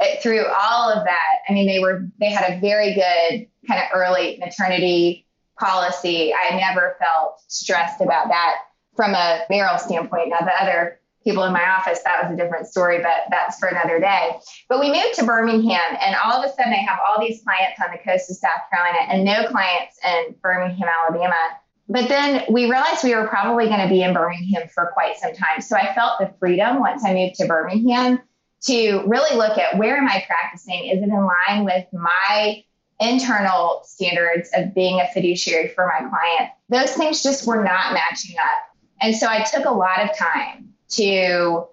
eh, 0.02 0.20
through 0.22 0.46
all 0.48 0.92
of 0.92 1.06
that, 1.06 1.38
I 1.48 1.54
mean, 1.54 1.66
they 1.66 1.80
were 1.80 2.10
they 2.20 2.30
had 2.30 2.52
a 2.52 2.60
very 2.60 2.94
good 2.94 3.48
kind 3.70 3.82
of 3.82 3.88
early 3.94 4.38
maternity 4.42 5.27
policy. 5.60 6.34
I 6.34 6.56
never 6.56 6.96
felt 7.00 7.42
stressed 7.48 8.02
about 8.02 8.28
that 8.30 8.56
from 8.96 9.14
a 9.14 9.44
Merrill 9.50 9.78
standpoint. 9.78 10.30
Now, 10.30 10.40
the 10.40 10.62
other 10.62 11.00
people 11.24 11.44
in 11.44 11.52
my 11.52 11.70
office, 11.70 12.00
that 12.04 12.24
was 12.24 12.34
a 12.34 12.42
different 12.42 12.68
story, 12.68 13.00
but 13.00 13.26
that's 13.30 13.60
for 13.60 13.68
another 13.68 14.00
day. 14.00 14.32
But 14.70 14.80
we 14.80 14.92
moved 14.92 15.16
to 15.16 15.26
Birmingham, 15.26 15.98
and 16.02 16.16
all 16.24 16.34
of 16.34 16.46
a 16.46 16.54
sudden, 16.54 16.72
I 16.72 16.78
have 16.78 17.00
all 17.08 17.20
these 17.20 17.42
clients 17.44 17.82
on 17.84 17.92
the 17.92 17.98
coast 17.98 18.30
of 18.30 18.38
South 18.38 18.62
Carolina 18.72 19.12
and 19.12 19.26
no 19.26 19.48
clients 19.50 20.00
in 20.06 20.36
Birmingham, 20.42 20.88
Alabama. 21.04 21.36
But 21.90 22.10
then 22.10 22.44
we 22.50 22.64
realized 22.64 23.04
we 23.04 23.16
were 23.16 23.28
probably 23.28 23.68
going 23.68 23.82
to 23.82 23.90
be 23.90 24.04
in 24.04 24.14
Birmingham 24.14 24.68
for 24.74 24.92
quite 24.94 25.18
some 25.18 25.34
time. 25.34 25.62
So 25.62 25.76
I 25.76 25.94
felt 25.94 26.20
the 26.20 26.34
freedom 26.40 26.80
once 26.80 27.04
I 27.06 27.14
moved 27.14 27.36
to 27.36 27.48
Birmingham 27.48 28.20
to 28.64 29.04
really 29.06 29.38
look 29.38 29.58
at 29.58 29.78
where 29.78 29.98
am 29.98 30.08
I 30.08 30.24
practicing? 30.26 30.86
Is 30.86 31.02
it 31.02 31.10
in 31.10 31.28
line 31.48 31.64
with 31.64 31.86
my 31.94 32.64
internal 33.00 33.82
standards 33.84 34.50
of 34.56 34.74
being 34.74 35.00
a 35.00 35.08
fiduciary 35.14 35.70
for 35.70 35.88
my 35.88 36.08
client? 36.10 36.52
Those 36.70 36.94
things 36.94 37.24
just 37.24 37.48
were 37.48 37.64
not 37.64 37.94
matching 37.94 38.36
up. 38.38 38.76
And 39.02 39.16
so 39.16 39.28
I 39.28 39.44
took 39.44 39.66
a 39.66 39.72
lot 39.72 40.04
of 40.04 40.18
time 40.18 40.74
to 40.90 41.66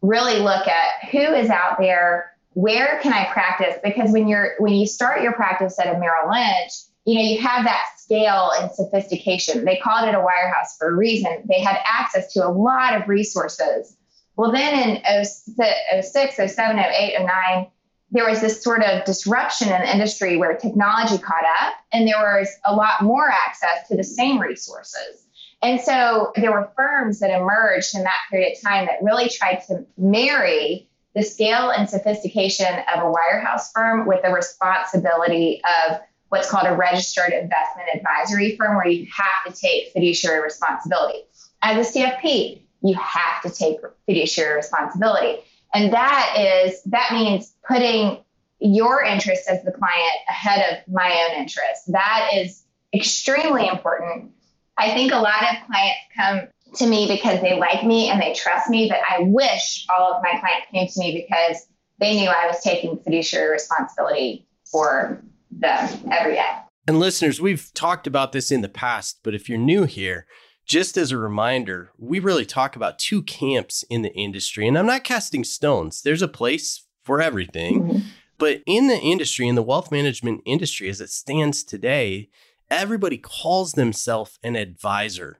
really 0.00 0.40
look 0.40 0.66
at 0.66 1.10
who 1.10 1.18
is 1.18 1.48
out 1.50 1.78
there 1.78 2.32
where 2.54 3.00
can 3.00 3.12
I 3.12 3.32
practice? 3.32 3.76
Because 3.82 4.10
when 4.10 4.28
you're 4.28 4.54
when 4.58 4.74
you 4.74 4.86
start 4.86 5.22
your 5.22 5.32
practice 5.32 5.78
at 5.78 5.94
a 5.94 5.98
Merrill 5.98 6.30
Lynch, 6.30 6.72
you 7.04 7.14
know, 7.14 7.22
you 7.22 7.40
have 7.40 7.64
that 7.64 7.84
scale 7.96 8.52
and 8.58 8.70
sophistication. 8.70 9.64
They 9.64 9.78
called 9.78 10.08
it 10.08 10.14
a 10.14 10.18
wirehouse 10.18 10.76
for 10.78 10.90
a 10.90 10.94
reason. 10.94 11.44
They 11.48 11.60
had 11.60 11.78
access 11.86 12.32
to 12.34 12.46
a 12.46 12.50
lot 12.50 13.00
of 13.00 13.08
resources. 13.08 13.96
Well, 14.36 14.52
then 14.52 15.00
in 15.04 15.24
06, 15.24 16.36
07, 16.36 16.78
08, 16.78 17.16
09, 17.20 17.66
there 18.12 18.28
was 18.28 18.40
this 18.40 18.62
sort 18.62 18.82
of 18.82 19.04
disruption 19.04 19.68
in 19.68 19.80
the 19.80 19.90
industry 19.90 20.36
where 20.36 20.54
technology 20.56 21.18
caught 21.18 21.44
up 21.62 21.74
and 21.92 22.06
there 22.06 22.18
was 22.18 22.48
a 22.66 22.74
lot 22.74 23.02
more 23.02 23.28
access 23.28 23.88
to 23.88 23.96
the 23.96 24.04
same 24.04 24.38
resources. 24.38 25.26
And 25.62 25.80
so 25.80 26.32
there 26.36 26.52
were 26.52 26.70
firms 26.76 27.20
that 27.20 27.30
emerged 27.30 27.94
in 27.96 28.02
that 28.02 28.18
period 28.30 28.56
of 28.56 28.62
time 28.62 28.86
that 28.86 29.02
really 29.02 29.28
tried 29.28 29.62
to 29.68 29.86
marry 29.96 30.88
the 31.14 31.22
scale 31.22 31.70
and 31.70 31.88
sophistication 31.88 32.66
of 32.94 33.02
a 33.02 33.12
wirehouse 33.12 33.72
firm 33.74 34.06
with 34.06 34.22
the 34.22 34.30
responsibility 34.30 35.62
of 35.88 35.98
what's 36.28 36.50
called 36.50 36.66
a 36.66 36.74
registered 36.74 37.32
investment 37.32 37.88
advisory 37.94 38.56
firm, 38.56 38.76
where 38.76 38.88
you 38.88 39.06
have 39.14 39.54
to 39.54 39.58
take 39.58 39.92
fiduciary 39.92 40.42
responsibility. 40.42 41.18
As 41.62 41.94
a 41.94 41.98
CFP, 41.98 42.62
you 42.82 42.94
have 42.94 43.42
to 43.42 43.50
take 43.50 43.78
fiduciary 44.06 44.56
responsibility. 44.56 45.38
And 45.74 45.92
that 45.92 46.36
is, 46.38 46.82
that 46.84 47.12
means 47.12 47.54
putting 47.66 48.18
your 48.58 49.02
interest 49.02 49.48
as 49.48 49.62
the 49.64 49.72
client 49.72 50.12
ahead 50.28 50.72
of 50.72 50.92
my 50.92 51.28
own 51.28 51.40
interest. 51.40 51.90
That 51.92 52.30
is 52.34 52.64
extremely 52.94 53.66
important. 53.66 54.32
I 54.78 54.92
think 54.94 55.12
a 55.12 55.16
lot 55.16 55.42
of 55.42 55.66
clients 55.66 55.98
come 56.16 56.40
to 56.76 56.86
me 56.86 57.06
because 57.06 57.40
they 57.40 57.58
like 57.58 57.84
me 57.84 58.08
and 58.08 58.20
they 58.20 58.34
trust 58.34 58.70
me, 58.70 58.88
but 58.88 58.98
I 59.08 59.22
wish 59.24 59.86
all 59.90 60.14
of 60.14 60.22
my 60.22 60.38
clients 60.40 60.66
came 60.70 60.88
to 60.88 61.00
me 61.00 61.26
because 61.26 61.66
they 61.98 62.14
knew 62.14 62.28
I 62.28 62.46
was 62.46 62.60
taking 62.62 62.98
fiduciary 62.98 63.50
responsibility 63.50 64.46
for 64.70 65.22
them 65.50 65.88
every 66.10 66.34
day. 66.34 66.50
And 66.86 66.98
listeners, 66.98 67.40
we've 67.40 67.70
talked 67.74 68.06
about 68.06 68.32
this 68.32 68.50
in 68.50 68.62
the 68.62 68.68
past, 68.68 69.20
but 69.22 69.34
if 69.34 69.48
you're 69.48 69.58
new 69.58 69.84
here, 69.84 70.26
just 70.64 70.96
as 70.96 71.10
a 71.10 71.18
reminder, 71.18 71.90
we 71.98 72.18
really 72.18 72.46
talk 72.46 72.76
about 72.76 72.98
two 72.98 73.22
camps 73.22 73.84
in 73.90 74.02
the 74.02 74.12
industry. 74.14 74.66
And 74.66 74.78
I'm 74.78 74.86
not 74.86 75.04
casting 75.04 75.44
stones, 75.44 76.02
there's 76.02 76.22
a 76.22 76.28
place 76.28 76.86
for 77.04 77.20
everything. 77.20 77.82
Mm-hmm. 77.82 77.98
But 78.38 78.62
in 78.66 78.88
the 78.88 78.98
industry, 78.98 79.46
in 79.46 79.54
the 79.54 79.62
wealth 79.62 79.92
management 79.92 80.42
industry 80.44 80.88
as 80.88 81.00
it 81.00 81.10
stands 81.10 81.62
today, 81.62 82.28
everybody 82.70 83.16
calls 83.16 83.72
themselves 83.72 84.38
an 84.42 84.56
advisor 84.56 85.38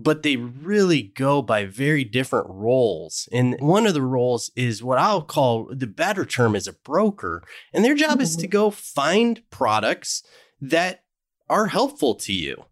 but 0.00 0.22
they 0.22 0.36
really 0.36 1.02
go 1.02 1.42
by 1.42 1.64
very 1.64 2.04
different 2.04 2.46
roles. 2.48 3.28
And 3.32 3.56
one 3.58 3.86
of 3.86 3.94
the 3.94 4.02
roles 4.02 4.50
is 4.54 4.82
what 4.82 4.98
I'll 4.98 5.22
call 5.22 5.68
the 5.72 5.88
better 5.88 6.24
term 6.24 6.54
is 6.54 6.68
a 6.68 6.72
broker. 6.72 7.42
And 7.72 7.84
their 7.84 7.96
job 7.96 8.12
mm-hmm. 8.12 8.20
is 8.20 8.36
to 8.36 8.46
mm-hmm. 8.46 8.52
go 8.52 8.70
find 8.70 9.42
products 9.50 10.22
that 10.60 11.02
are 11.50 11.66
helpful 11.66 12.14
to 12.14 12.32
you. 12.32 12.64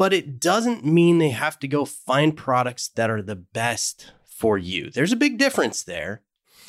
But 0.00 0.14
it 0.14 0.40
doesn't 0.40 0.82
mean 0.82 1.18
they 1.18 1.28
have 1.28 1.58
to 1.58 1.68
go 1.68 1.84
find 1.84 2.34
products 2.34 2.88
that 2.88 3.10
are 3.10 3.20
the 3.20 3.36
best 3.36 4.14
for 4.24 4.56
you. 4.56 4.90
There's 4.90 5.12
a 5.12 5.16
big 5.16 5.36
difference 5.36 5.82
there. 5.82 6.22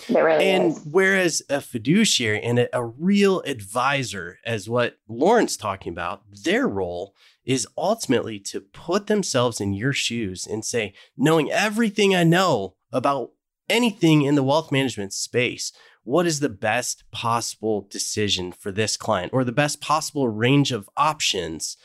Really 0.10 0.50
and 0.50 0.74
is. 0.74 0.86
whereas 0.92 1.42
a 1.50 1.62
fiduciary 1.62 2.42
and 2.42 2.60
a, 2.60 2.78
a 2.78 2.84
real 2.84 3.40
advisor, 3.44 4.40
as 4.46 4.68
what 4.68 4.98
Lauren's 5.08 5.56
talking 5.56 5.94
about, 5.94 6.24
their 6.44 6.68
role 6.68 7.16
is 7.46 7.66
ultimately 7.78 8.38
to 8.40 8.60
put 8.60 9.08
themselves 9.08 9.62
in 9.62 9.72
your 9.72 9.94
shoes 9.94 10.46
and 10.46 10.66
say, 10.66 10.94
knowing 11.16 11.50
everything 11.50 12.14
I 12.14 12.26
know 12.26 12.76
about 12.92 13.32
anything 13.70 14.24
in 14.24 14.36
the 14.36 14.44
wealth 14.44 14.74
management 14.74 15.14
space, 15.14 15.72
what 16.04 16.28
is 16.28 16.42
the 16.42 16.50
best 16.50 17.10
possible 17.12 17.88
decision 17.90 18.52
for 18.52 18.74
this 18.74 18.98
client 18.98 19.32
or 19.32 19.46
the 19.46 19.54
best 19.54 19.80
possible 19.80 20.28
range 20.28 20.74
of 20.74 20.90
options? 20.98 21.78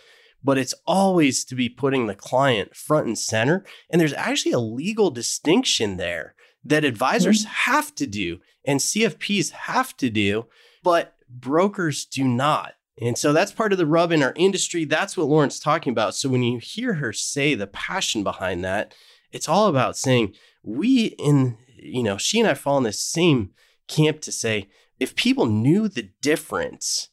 But 0.42 0.58
it's 0.58 0.74
always 0.86 1.44
to 1.46 1.54
be 1.54 1.68
putting 1.68 2.06
the 2.06 2.14
client 2.14 2.76
front 2.76 3.06
and 3.06 3.18
center. 3.18 3.64
And 3.90 4.00
there's 4.00 4.12
actually 4.12 4.52
a 4.52 4.58
legal 4.58 5.10
distinction 5.10 5.96
there 5.96 6.34
that 6.64 6.84
advisors 6.84 7.42
mm-hmm. 7.42 7.70
have 7.70 7.94
to 7.96 8.06
do 8.06 8.38
and 8.64 8.80
CFPs 8.80 9.50
have 9.52 9.96
to 9.98 10.10
do, 10.10 10.46
but 10.82 11.14
brokers 11.28 12.04
do 12.04 12.24
not. 12.24 12.74
And 13.00 13.16
so 13.16 13.32
that's 13.32 13.52
part 13.52 13.72
of 13.72 13.78
the 13.78 13.86
rub 13.86 14.10
in 14.10 14.22
our 14.22 14.32
industry. 14.36 14.84
That's 14.84 15.16
what 15.16 15.28
Lauren's 15.28 15.60
talking 15.60 15.90
about. 15.92 16.14
So 16.14 16.28
when 16.28 16.42
you 16.42 16.58
hear 16.58 16.94
her 16.94 17.12
say 17.12 17.54
the 17.54 17.66
passion 17.66 18.22
behind 18.22 18.64
that, 18.64 18.94
it's 19.32 19.48
all 19.48 19.66
about 19.66 19.96
saying 19.96 20.34
we 20.62 21.06
in, 21.18 21.58
you 21.76 22.02
know, 22.02 22.16
she 22.16 22.40
and 22.40 22.48
I 22.48 22.54
fall 22.54 22.78
in 22.78 22.84
the 22.84 22.92
same 22.92 23.50
camp 23.86 24.20
to 24.22 24.32
say 24.32 24.68
if 24.98 25.14
people 25.14 25.46
knew 25.46 25.88
the 25.88 26.10
difference, 26.22 27.10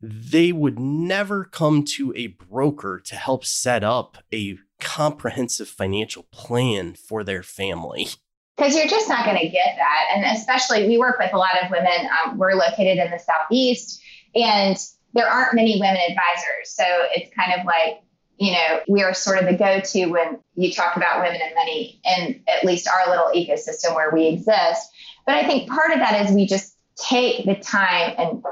they 0.00 0.52
would 0.52 0.78
never 0.78 1.44
come 1.44 1.84
to 1.84 2.12
a 2.16 2.28
broker 2.28 3.00
to 3.04 3.16
help 3.16 3.44
set 3.44 3.82
up 3.82 4.18
a 4.32 4.58
comprehensive 4.78 5.68
financial 5.68 6.24
plan 6.30 6.94
for 6.94 7.24
their 7.24 7.42
family. 7.42 8.08
Because 8.56 8.74
you're 8.74 8.88
just 8.88 9.08
not 9.08 9.24
going 9.24 9.38
to 9.38 9.48
get 9.48 9.76
that. 9.76 10.04
And 10.14 10.24
especially, 10.36 10.86
we 10.86 10.98
work 10.98 11.18
with 11.18 11.32
a 11.32 11.38
lot 11.38 11.62
of 11.62 11.70
women. 11.70 12.08
Um, 12.24 12.38
we're 12.38 12.54
located 12.54 12.98
in 12.98 13.10
the 13.10 13.18
Southeast. 13.18 14.00
And 14.34 14.76
there 15.14 15.28
aren't 15.28 15.54
many 15.54 15.80
women 15.80 16.00
advisors. 16.08 16.70
So 16.70 16.84
it's 17.14 17.34
kind 17.34 17.58
of 17.58 17.66
like, 17.66 18.02
you 18.38 18.52
know, 18.52 18.80
we 18.88 19.02
are 19.02 19.14
sort 19.14 19.38
of 19.38 19.46
the 19.46 19.56
go 19.56 19.80
to 19.80 20.06
when 20.06 20.38
you 20.56 20.72
talk 20.72 20.96
about 20.96 21.22
women 21.22 21.40
and 21.42 21.54
money 21.54 22.00
in 22.04 22.42
at 22.48 22.64
least 22.64 22.86
our 22.86 23.08
little 23.08 23.30
ecosystem 23.34 23.94
where 23.94 24.10
we 24.10 24.26
exist. 24.26 24.90
But 25.24 25.36
I 25.36 25.46
think 25.46 25.70
part 25.70 25.90
of 25.92 25.98
that 25.98 26.26
is 26.26 26.34
we 26.34 26.46
just 26.46 26.76
take 26.96 27.46
the 27.46 27.54
time 27.54 28.14
and, 28.18 28.42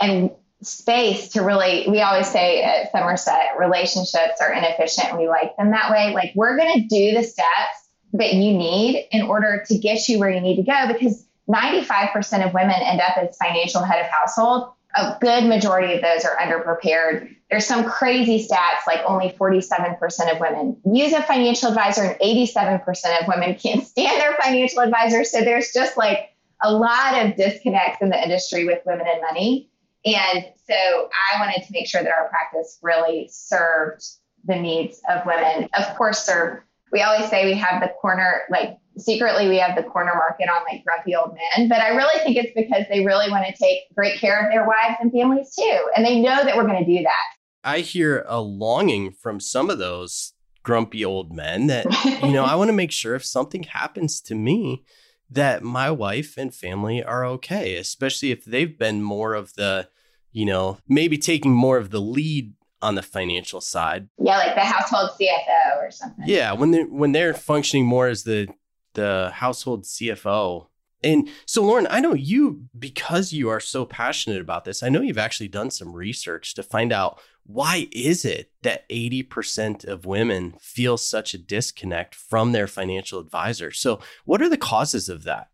and, 0.00 0.30
space 0.62 1.28
to 1.28 1.42
really 1.42 1.84
we 1.88 2.00
always 2.00 2.26
say 2.28 2.62
at 2.62 2.90
somerset 2.90 3.50
relationships 3.58 4.40
are 4.40 4.52
inefficient 4.52 5.18
we 5.18 5.28
like 5.28 5.54
them 5.56 5.70
that 5.70 5.90
way 5.90 6.14
like 6.14 6.32
we're 6.34 6.56
going 6.56 6.72
to 6.72 6.88
do 6.88 7.14
the 7.14 7.22
steps 7.22 7.88
that 8.14 8.32
you 8.32 8.56
need 8.56 9.06
in 9.12 9.22
order 9.22 9.62
to 9.66 9.76
get 9.76 10.08
you 10.08 10.18
where 10.18 10.30
you 10.30 10.40
need 10.40 10.56
to 10.56 10.62
go 10.62 10.92
because 10.92 11.26
95% 11.48 12.46
of 12.46 12.54
women 12.54 12.74
end 12.82 13.00
up 13.00 13.16
as 13.18 13.36
financial 13.36 13.82
head 13.82 14.00
of 14.00 14.10
household 14.10 14.72
a 14.96 15.16
good 15.20 15.44
majority 15.44 15.94
of 15.94 16.02
those 16.02 16.24
are 16.24 16.36
underprepared. 16.36 17.34
There's 17.50 17.66
some 17.66 17.84
crazy 17.84 18.46
stats 18.46 18.86
like 18.86 19.00
only 19.06 19.28
47% 19.28 20.32
of 20.32 20.40
women 20.40 20.76
use 20.84 21.12
a 21.12 21.22
financial 21.22 21.68
advisor 21.68 22.02
and 22.02 22.18
87% 22.20 23.20
of 23.20 23.28
women 23.28 23.54
can't 23.54 23.86
stand 23.86 24.20
their 24.20 24.36
financial 24.40 24.80
advisor. 24.80 25.22
So 25.24 25.42
there's 25.42 25.72
just 25.72 25.96
like 25.96 26.34
a 26.62 26.72
lot 26.72 27.24
of 27.24 27.36
disconnects 27.36 28.00
in 28.00 28.08
the 28.08 28.20
industry 28.20 28.64
with 28.64 28.80
women 28.86 29.06
and 29.06 29.20
money. 29.20 29.68
And 30.06 30.44
so 30.68 30.74
I 30.74 31.40
wanted 31.40 31.66
to 31.66 31.72
make 31.72 31.88
sure 31.88 32.02
that 32.02 32.12
our 32.12 32.28
practice 32.28 32.78
really 32.80 33.28
served 33.30 34.04
the 34.44 34.54
needs 34.54 35.00
of 35.10 35.26
women. 35.26 35.68
Of 35.74 35.96
course, 35.96 36.24
serve. 36.24 36.62
We 36.92 37.02
always 37.02 37.28
say 37.28 37.44
we 37.44 37.54
have 37.54 37.82
the 37.82 37.92
corner, 38.00 38.42
like 38.48 38.78
secretly 38.96 39.48
we 39.48 39.58
have 39.58 39.76
the 39.76 39.82
corner 39.82 40.12
market 40.14 40.48
on 40.48 40.62
like 40.70 40.84
grumpy 40.84 41.14
old 41.16 41.36
men, 41.56 41.68
but 41.68 41.80
I 41.80 41.88
really 41.88 42.18
think 42.22 42.36
it's 42.36 42.52
because 42.54 42.84
they 42.88 43.04
really 43.04 43.30
want 43.30 43.44
to 43.46 43.52
take 43.52 43.80
great 43.94 44.20
care 44.20 44.44
of 44.44 44.52
their 44.52 44.66
wives 44.66 44.96
and 45.00 45.10
families 45.10 45.54
too. 45.54 45.90
And 45.96 46.06
they 46.06 46.20
know 46.20 46.44
that 46.44 46.56
we're 46.56 46.66
going 46.66 46.84
to 46.84 46.98
do 46.98 47.02
that. 47.02 47.36
I 47.64 47.80
hear 47.80 48.24
a 48.28 48.40
longing 48.40 49.10
from 49.10 49.40
some 49.40 49.68
of 49.68 49.78
those 49.78 50.32
grumpy 50.62 51.04
old 51.04 51.34
men 51.34 51.66
that, 51.66 51.86
you 52.22 52.32
know, 52.32 52.44
I 52.44 52.54
want 52.54 52.68
to 52.68 52.76
make 52.76 52.92
sure 52.92 53.16
if 53.16 53.24
something 53.24 53.64
happens 53.64 54.20
to 54.22 54.34
me, 54.36 54.84
that 55.28 55.64
my 55.64 55.90
wife 55.90 56.36
and 56.36 56.54
family 56.54 57.02
are 57.02 57.24
okay, 57.24 57.74
especially 57.74 58.30
if 58.30 58.44
they've 58.44 58.78
been 58.78 59.02
more 59.02 59.34
of 59.34 59.54
the, 59.54 59.88
you 60.36 60.44
know, 60.44 60.76
maybe 60.86 61.16
taking 61.16 61.52
more 61.52 61.78
of 61.78 61.88
the 61.88 61.98
lead 61.98 62.52
on 62.82 62.94
the 62.94 63.02
financial 63.02 63.62
side. 63.62 64.06
Yeah, 64.18 64.36
like 64.36 64.54
the 64.54 64.60
household 64.60 65.12
CFO 65.18 65.78
or 65.78 65.90
something. 65.90 66.24
Yeah, 66.26 66.52
when 66.52 66.72
they 66.72 66.84
when 66.84 67.12
they're 67.12 67.32
functioning 67.32 67.86
more 67.86 68.06
as 68.08 68.24
the 68.24 68.46
the 68.92 69.30
household 69.32 69.84
CFO. 69.84 70.66
And 71.02 71.30
so, 71.46 71.62
Lauren, 71.62 71.86
I 71.88 72.00
know 72.00 72.12
you, 72.12 72.64
because 72.78 73.32
you 73.32 73.48
are 73.48 73.60
so 73.60 73.86
passionate 73.86 74.40
about 74.40 74.64
this, 74.64 74.82
I 74.82 74.88
know 74.90 75.00
you've 75.00 75.16
actually 75.16 75.48
done 75.48 75.70
some 75.70 75.94
research 75.94 76.54
to 76.54 76.62
find 76.62 76.92
out 76.92 77.18
why 77.44 77.88
is 77.92 78.24
it 78.24 78.50
that 78.62 78.88
80% 78.88 79.84
of 79.86 80.04
women 80.04 80.54
feel 80.60 80.96
such 80.96 81.32
a 81.32 81.38
disconnect 81.38 82.14
from 82.14 82.52
their 82.52 82.66
financial 82.66 83.20
advisor? 83.20 83.70
So, 83.70 84.00
what 84.26 84.42
are 84.42 84.50
the 84.50 84.58
causes 84.58 85.08
of 85.08 85.24
that? 85.24 85.48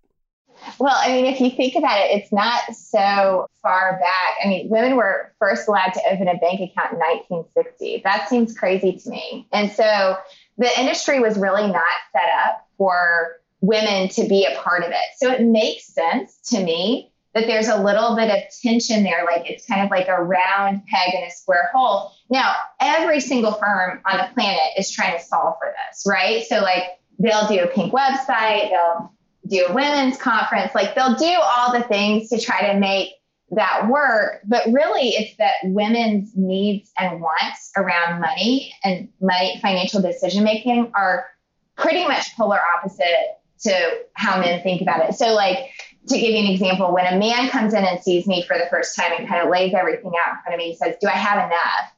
Well, 0.78 0.94
I 0.96 1.08
mean, 1.08 1.26
if 1.26 1.40
you 1.40 1.50
think 1.50 1.74
about 1.76 1.98
it, 2.00 2.10
it's 2.10 2.32
not 2.32 2.60
so 2.74 3.48
far 3.62 3.98
back. 4.00 4.36
I 4.44 4.48
mean, 4.48 4.68
women 4.68 4.96
were 4.96 5.32
first 5.38 5.68
allowed 5.68 5.92
to 5.94 6.00
open 6.10 6.28
a 6.28 6.36
bank 6.36 6.60
account 6.60 6.92
in 6.92 6.98
1960. 6.98 8.02
That 8.04 8.28
seems 8.28 8.56
crazy 8.56 8.96
to 8.98 9.10
me. 9.10 9.46
And 9.52 9.70
so 9.70 10.16
the 10.58 10.80
industry 10.80 11.20
was 11.20 11.38
really 11.38 11.66
not 11.66 11.84
set 12.12 12.28
up 12.46 12.66
for 12.78 13.40
women 13.60 14.08
to 14.10 14.26
be 14.26 14.44
a 14.44 14.58
part 14.58 14.82
of 14.82 14.90
it. 14.90 14.96
So 15.16 15.30
it 15.30 15.42
makes 15.42 15.86
sense 15.86 16.38
to 16.50 16.62
me 16.62 17.12
that 17.34 17.46
there's 17.46 17.68
a 17.68 17.82
little 17.82 18.14
bit 18.16 18.30
of 18.30 18.42
tension 18.62 19.04
there. 19.04 19.24
Like 19.24 19.48
it's 19.48 19.66
kind 19.66 19.82
of 19.82 19.90
like 19.90 20.08
a 20.08 20.22
round 20.22 20.84
peg 20.86 21.14
in 21.14 21.22
a 21.22 21.30
square 21.30 21.70
hole. 21.72 22.12
Now, 22.28 22.54
every 22.80 23.20
single 23.20 23.52
firm 23.52 24.00
on 24.04 24.18
the 24.18 24.28
planet 24.34 24.60
is 24.78 24.90
trying 24.90 25.18
to 25.18 25.24
solve 25.24 25.56
for 25.58 25.72
this, 25.72 26.04
right? 26.06 26.44
So, 26.44 26.56
like, 26.60 26.84
they'll 27.18 27.46
do 27.46 27.62
a 27.62 27.66
pink 27.66 27.92
website, 27.92 28.70
they'll 28.70 29.12
do 29.46 29.66
a 29.68 29.72
women's 29.72 30.16
conference. 30.16 30.74
Like 30.74 30.94
they'll 30.94 31.16
do 31.16 31.36
all 31.42 31.72
the 31.72 31.82
things 31.84 32.28
to 32.30 32.40
try 32.40 32.72
to 32.72 32.78
make 32.78 33.10
that 33.52 33.88
work. 33.88 34.40
But 34.46 34.66
really, 34.72 35.10
it's 35.10 35.36
that 35.36 35.54
women's 35.64 36.36
needs 36.36 36.90
and 36.98 37.20
wants 37.20 37.70
around 37.76 38.20
money 38.20 38.72
and 38.82 39.08
money, 39.20 39.58
financial 39.60 40.00
decision 40.00 40.44
making 40.44 40.90
are 40.94 41.26
pretty 41.76 42.06
much 42.06 42.34
polar 42.36 42.60
opposite 42.76 43.38
to 43.60 43.98
how 44.14 44.40
men 44.40 44.62
think 44.62 44.82
about 44.82 45.08
it. 45.08 45.14
So, 45.14 45.34
like, 45.34 45.70
to 46.08 46.18
give 46.18 46.30
you 46.30 46.38
an 46.38 46.52
example, 46.52 46.92
when 46.92 47.12
a 47.12 47.16
man 47.16 47.48
comes 47.48 47.74
in 47.74 47.84
and 47.84 48.02
sees 48.02 48.26
me 48.26 48.42
for 48.42 48.58
the 48.58 48.66
first 48.70 48.96
time 48.96 49.12
and 49.18 49.28
kind 49.28 49.42
of 49.42 49.50
lays 49.50 49.72
everything 49.74 50.12
out 50.26 50.34
in 50.34 50.42
front 50.42 50.54
of 50.54 50.58
me, 50.58 50.70
he 50.70 50.76
says, 50.76 50.96
Do 51.00 51.08
I 51.08 51.12
have 51.12 51.46
enough? 51.46 51.92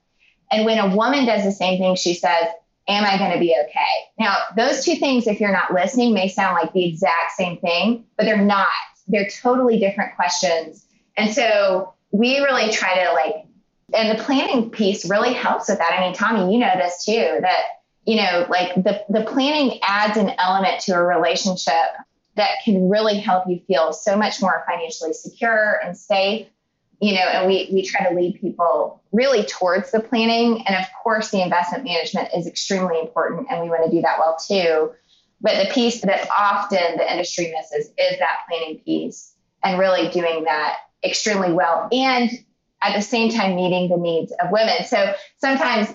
And 0.51 0.67
when 0.67 0.79
a 0.79 0.95
woman 0.95 1.25
does 1.25 1.45
the 1.45 1.53
same 1.53 1.79
thing, 1.79 1.97
she 1.97 2.15
says, 2.15 2.49
Am 2.87 3.05
I 3.05 3.17
going 3.17 3.33
to 3.33 3.39
be 3.39 3.57
okay? 3.65 3.81
Now, 4.19 4.37
those 4.57 4.85
two 4.85 4.97
things, 4.97 5.27
if 5.27 5.41
you're 5.41 5.53
not 5.53 5.73
listening, 5.73 6.13
may 6.13 6.29
sound 6.29 6.55
like 6.55 6.73
the 6.73 6.85
exact 6.85 7.33
same 7.37 7.59
thing, 7.59 8.05
but 8.17 8.25
they're 8.25 8.37
not. 8.37 8.69
They're 9.09 9.29
totally 9.29 9.79
different 9.79 10.15
questions. 10.17 10.87
And 11.17 11.33
so 11.33 11.95
we 12.11 12.39
really 12.41 12.71
try 12.71 13.05
to 13.05 13.13
like, 13.13 13.47
and 13.95 14.19
the 14.19 14.23
planning 14.23 14.71
piece 14.71 15.09
really 15.09 15.33
helps 15.33 15.69
with 15.69 15.79
that. 15.79 15.95
I 15.99 16.01
mean, 16.01 16.15
Tommy, 16.15 16.53
you 16.53 16.59
know 16.59 16.73
this 16.77 17.05
too, 17.05 17.39
that, 17.41 17.63
you 18.05 18.17
know, 18.17 18.47
like 18.51 18.75
the, 18.75 19.05
the 19.09 19.25
planning 19.25 19.79
adds 19.83 20.17
an 20.17 20.33
element 20.39 20.81
to 20.83 20.93
a 20.93 21.03
relationship 21.03 21.73
that 22.37 22.51
can 22.65 22.89
really 22.89 23.19
help 23.19 23.45
you 23.47 23.61
feel 23.67 23.93
so 23.93 24.17
much 24.17 24.43
more 24.43 24.65
financially 24.69 25.13
secure 25.13 25.81
and 25.85 25.97
safe 25.97 26.49
you 27.01 27.15
know 27.15 27.21
and 27.21 27.47
we 27.47 27.69
we 27.73 27.83
try 27.85 28.09
to 28.09 28.15
lead 28.15 28.41
people 28.41 29.03
really 29.13 29.45
towards 29.45 29.91
the 29.91 30.01
planning. 30.01 30.65
And 30.67 30.77
of 30.77 30.87
course 31.03 31.31
the 31.31 31.43
investment 31.43 31.85
management 31.85 32.29
is 32.37 32.47
extremely 32.47 33.01
important 33.01 33.47
and 33.51 33.63
we 33.63 33.69
want 33.69 33.85
to 33.85 33.91
do 33.91 34.03
that 34.03 34.19
well 34.19 34.37
too. 34.37 34.93
But 35.41 35.63
the 35.63 35.73
piece 35.73 36.01
that 36.01 36.29
often 36.37 36.97
the 36.97 37.11
industry 37.11 37.53
misses 37.53 37.87
is 37.99 38.19
that 38.19 38.45
planning 38.49 38.79
piece 38.81 39.35
and 39.63 39.79
really 39.79 40.09
doing 40.09 40.45
that 40.45 40.77
extremely 41.05 41.53
well 41.53 41.89
and 41.93 42.31
at 42.83 42.95
the 42.95 43.03
same 43.03 43.31
time 43.31 43.57
meeting 43.57 43.89
the 43.89 43.97
needs 43.97 44.33
of 44.43 44.51
women. 44.51 44.85
So 44.87 45.15
sometimes 45.39 45.89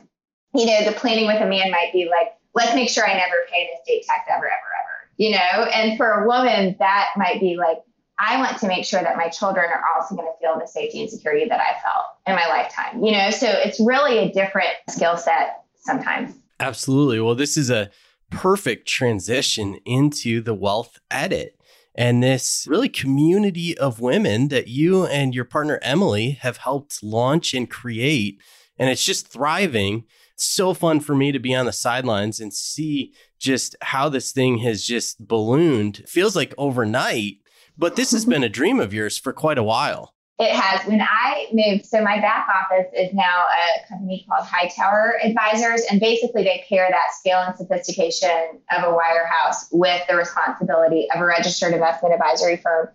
you 0.53 0.65
know 0.65 0.85
the 0.85 0.93
planning 0.93 1.27
with 1.27 1.41
a 1.41 1.47
man 1.47 1.71
might 1.71 1.91
be 1.93 2.09
like 2.09 2.33
let's 2.55 2.73
make 2.73 2.89
sure 2.89 3.07
i 3.07 3.13
never 3.13 3.35
pay 3.51 3.61
an 3.61 3.67
estate 3.79 4.03
tax 4.07 4.25
ever 4.27 4.45
ever 4.45 4.47
ever 4.47 4.89
you 5.19 5.31
know, 5.31 5.37
and 5.37 5.97
for 5.97 6.09
a 6.09 6.25
woman, 6.25 6.77
that 6.79 7.09
might 7.17 7.41
be 7.41 7.57
like, 7.57 7.79
I 8.19 8.37
want 8.37 8.57
to 8.59 8.67
make 8.67 8.85
sure 8.85 9.01
that 9.01 9.15
my 9.17 9.29
children 9.29 9.69
are 9.71 9.81
also 9.95 10.15
going 10.15 10.27
to 10.27 10.37
feel 10.39 10.59
the 10.59 10.67
safety 10.67 11.01
and 11.01 11.09
security 11.09 11.47
that 11.47 11.61
I 11.61 11.79
felt 11.81 12.05
in 12.27 12.35
my 12.35 12.47
lifetime, 12.47 13.03
you 13.03 13.13
know, 13.13 13.29
so 13.31 13.47
it's 13.47 13.79
really 13.79 14.17
a 14.19 14.31
different 14.31 14.69
skill 14.89 15.17
set 15.17 15.63
sometimes. 15.77 16.35
Absolutely. 16.59 17.21
Well, 17.21 17.35
this 17.35 17.55
is 17.55 17.69
a 17.69 17.89
perfect 18.29 18.87
transition 18.87 19.79
into 19.85 20.41
the 20.41 20.53
wealth 20.53 20.99
edit 21.09 21.59
and 21.95 22.23
this 22.23 22.65
really 22.69 22.87
community 22.87 23.77
of 23.77 23.99
women 23.99 24.47
that 24.49 24.69
you 24.69 25.05
and 25.05 25.35
your 25.35 25.45
partner 25.45 25.79
Emily 25.81 26.31
have 26.31 26.57
helped 26.57 27.03
launch 27.03 27.53
and 27.53 27.69
create. 27.69 28.41
And 28.77 28.89
it's 28.89 29.03
just 29.03 29.27
thriving. 29.27 30.05
It's 30.33 30.45
so 30.45 30.73
fun 30.73 31.01
for 31.01 31.13
me 31.13 31.33
to 31.33 31.39
be 31.39 31.53
on 31.53 31.65
the 31.65 31.73
sidelines 31.73 32.39
and 32.39 32.53
see 32.53 33.13
just 33.37 33.75
how 33.81 34.07
this 34.07 34.31
thing 34.31 34.59
has 34.59 34.85
just 34.85 35.27
ballooned. 35.27 36.03
feels 36.07 36.37
like 36.37 36.53
overnight, 36.57 37.39
but 37.79 37.95
this 37.95 38.11
has 38.11 38.25
been 38.25 38.43
a 38.43 38.49
dream 38.49 38.79
of 38.79 38.93
yours 38.93 39.17
for 39.17 39.31
quite 39.31 39.57
a 39.57 39.63
while. 39.63 40.13
It 40.37 40.51
has. 40.51 40.87
When 40.87 41.01
I 41.01 41.47
moved, 41.51 41.85
so 41.85 42.01
my 42.01 42.19
back 42.19 42.47
office 42.47 42.87
is 42.95 43.13
now 43.13 43.43
a 43.43 43.87
company 43.89 44.25
called 44.29 44.45
Hightower 44.45 45.19
Advisors, 45.23 45.81
and 45.89 45.99
basically 45.99 46.43
they 46.43 46.63
pair 46.69 46.87
that 46.89 47.13
scale 47.17 47.39
and 47.39 47.55
sophistication 47.57 48.61
of 48.71 48.83
a 48.83 48.95
wirehouse 48.95 49.67
with 49.71 50.01
the 50.07 50.15
responsibility 50.15 51.07
of 51.13 51.21
a 51.21 51.25
registered 51.25 51.73
investment 51.73 52.13
advisory 52.13 52.57
firm. 52.57 52.89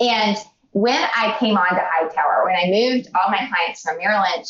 And 0.00 0.36
when 0.72 1.02
I 1.14 1.36
came 1.38 1.56
on 1.56 1.68
to 1.68 1.82
Hightower, 1.82 2.44
when 2.44 2.54
I 2.54 2.70
moved 2.70 3.08
all 3.14 3.30
my 3.30 3.46
clients 3.48 3.82
from 3.82 3.98
Merrill 3.98 4.22
Lynch 4.34 4.48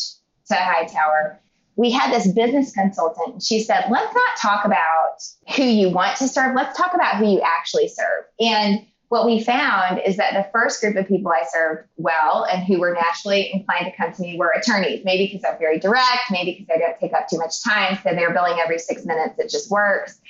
to 0.49 0.55
Hightower, 0.55 1.41
we 1.75 1.91
had 1.91 2.13
this 2.13 2.31
business 2.33 2.73
consultant. 2.73 3.35
And 3.35 3.43
she 3.43 3.61
said, 3.61 3.85
let's 3.91 4.15
not 4.15 4.37
talk 4.41 4.65
about 4.65 5.23
who 5.57 5.63
you 5.63 5.91
want 5.91 6.17
to 6.19 6.29
serve. 6.29 6.55
Let's 6.55 6.77
talk 6.77 6.95
about 6.95 7.17
who 7.17 7.29
you 7.31 7.41
actually 7.41 7.89
serve. 7.89 8.25
And 8.41 8.85
what 9.09 9.25
we 9.25 9.43
found 9.43 10.01
is 10.05 10.17
that 10.19 10.35
the 10.35 10.49
first 10.53 10.81
group 10.81 10.97
of 10.97 11.09
people 11.09 11.33
I 11.33 11.45
served 11.51 11.89
well 11.97 12.45
and 12.45 12.63
who 12.63 12.79
were 12.79 12.93
naturally 12.93 13.51
inclined 13.53 13.87
to 13.87 13.93
come 13.97 14.13
to 14.13 14.23
me 14.23 14.37
were 14.37 14.51
attorneys, 14.51 15.03
maybe 15.05 15.27
because 15.27 15.45
I'm 15.51 15.59
very 15.59 15.79
direct, 15.79 16.31
maybe 16.31 16.53
because 16.53 16.69
I 16.75 16.79
don't 16.79 16.99
take 17.01 17.15
up 17.15 17.29
too 17.29 17.39
much 17.39 17.63
time. 17.63 17.99
So 18.03 18.15
they're 18.15 18.35
billing 18.35 18.59
every 18.59 18.79
six 18.79 19.07
minutes, 19.07 19.39
it 19.39 19.51
just 19.51 19.71
works. 19.71 20.21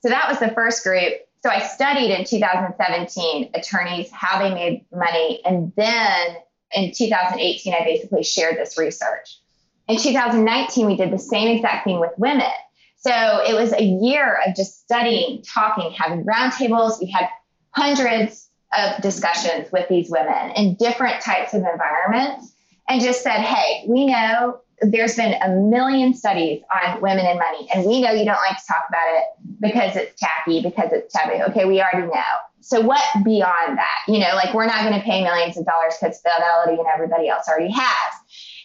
So 0.00 0.10
that 0.10 0.28
was 0.28 0.38
the 0.38 0.50
first 0.50 0.84
group. 0.84 1.14
So 1.42 1.50
I 1.50 1.60
studied 1.60 2.10
in 2.10 2.24
2017 2.24 3.50
attorneys, 3.54 4.10
how 4.10 4.38
they 4.38 4.52
made 4.52 4.84
money. 4.92 5.40
And 5.44 5.72
then 5.76 6.36
in 6.72 6.92
2018, 6.92 7.72
I 7.72 7.84
basically 7.84 8.22
shared 8.22 8.56
this 8.56 8.76
research. 8.76 9.40
In 9.88 9.96
2019, 9.96 10.86
we 10.86 10.96
did 10.96 11.10
the 11.10 11.18
same 11.18 11.56
exact 11.56 11.84
thing 11.84 12.00
with 12.00 12.10
women. 12.18 12.50
So 12.96 13.12
it 13.46 13.54
was 13.54 13.72
a 13.72 13.82
year 13.82 14.40
of 14.46 14.56
just 14.56 14.80
studying, 14.80 15.42
talking, 15.42 15.92
having 15.92 16.24
roundtables. 16.24 17.00
We 17.00 17.08
had 17.08 17.28
hundreds 17.76 18.48
of 18.76 19.00
discussions 19.02 19.70
with 19.70 19.88
these 19.88 20.10
women 20.10 20.50
in 20.56 20.74
different 20.76 21.22
types 21.22 21.54
of 21.54 21.62
environments 21.62 22.54
and 22.88 23.00
just 23.00 23.22
said, 23.22 23.40
hey, 23.40 23.84
we 23.86 24.06
know 24.06 24.58
there's 24.80 25.16
been 25.16 25.34
a 25.42 25.48
million 25.48 26.14
studies 26.14 26.62
on 26.84 27.00
women 27.00 27.24
and 27.24 27.38
money, 27.38 27.68
and 27.74 27.86
we 27.86 28.02
know 28.02 28.10
you 28.10 28.24
don't 28.24 28.36
like 28.36 28.58
to 28.58 28.66
talk 28.66 28.84
about 28.88 29.06
it 29.08 29.24
because 29.60 29.96
it's 29.96 30.20
tacky, 30.20 30.62
because 30.62 30.90
it's 30.92 31.12
taboo. 31.12 31.42
Okay, 31.50 31.64
we 31.64 31.80
already 31.80 32.06
know. 32.06 32.22
So 32.60 32.80
what 32.80 33.02
beyond 33.24 33.78
that? 33.78 34.02
You 34.08 34.18
know, 34.18 34.34
like 34.34 34.52
we're 34.52 34.66
not 34.66 34.82
going 34.82 34.98
to 34.98 35.04
pay 35.04 35.22
millions 35.22 35.56
of 35.56 35.64
dollars 35.64 35.94
because 36.00 36.20
Fidelity 36.20 36.78
and 36.78 36.86
everybody 36.92 37.28
else 37.28 37.48
already 37.48 37.72
has. 37.72 38.12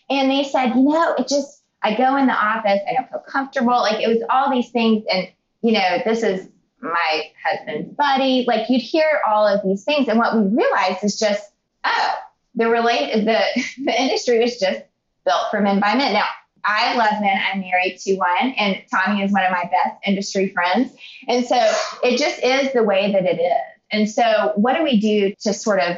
And 0.09 0.29
they 0.29 0.43
said, 0.43 0.73
you 0.73 0.83
know, 0.83 1.15
it 1.17 1.27
just, 1.27 1.63
I 1.81 1.95
go 1.95 2.17
in 2.17 2.27
the 2.27 2.33
office, 2.33 2.79
I 2.89 2.93
don't 2.93 3.09
feel 3.09 3.23
comfortable. 3.27 3.73
Like 3.73 4.03
it 4.03 4.07
was 4.07 4.23
all 4.29 4.51
these 4.51 4.69
things. 4.71 5.05
And, 5.11 5.29
you 5.61 5.71
know, 5.71 5.99
this 6.03 6.23
is 6.23 6.49
my 6.81 7.31
husband's 7.43 7.93
buddy. 7.95 8.45
Like 8.47 8.69
you'd 8.69 8.81
hear 8.81 9.21
all 9.29 9.47
of 9.47 9.61
these 9.63 9.83
things. 9.83 10.07
And 10.07 10.17
what 10.17 10.35
we 10.35 10.43
realized 10.43 11.03
is 11.03 11.19
just, 11.19 11.51
oh, 11.83 12.15
the 12.55 12.69
relate 12.69 13.13
the, 13.25 13.41
the 13.83 14.01
industry 14.01 14.39
was 14.39 14.59
just 14.59 14.81
built 15.25 15.51
for 15.51 15.61
men 15.61 15.79
by 15.79 15.95
men. 15.95 16.13
Now, 16.13 16.25
I 16.63 16.95
love 16.95 17.21
men. 17.21 17.41
I'm 17.51 17.61
married 17.61 17.97
to 18.01 18.15
one, 18.17 18.53
and 18.55 18.83
Tommy 18.91 19.23
is 19.23 19.31
one 19.31 19.43
of 19.43 19.51
my 19.51 19.63
best 19.63 19.97
industry 20.05 20.49
friends. 20.49 20.91
And 21.27 21.43
so 21.43 21.55
it 22.03 22.19
just 22.19 22.39
is 22.43 22.71
the 22.73 22.83
way 22.83 23.11
that 23.11 23.25
it 23.25 23.39
is. 23.39 23.61
And 23.91 24.07
so, 24.07 24.51
what 24.55 24.77
do 24.77 24.83
we 24.83 24.99
do 24.99 25.33
to 25.41 25.53
sort 25.53 25.79
of 25.79 25.97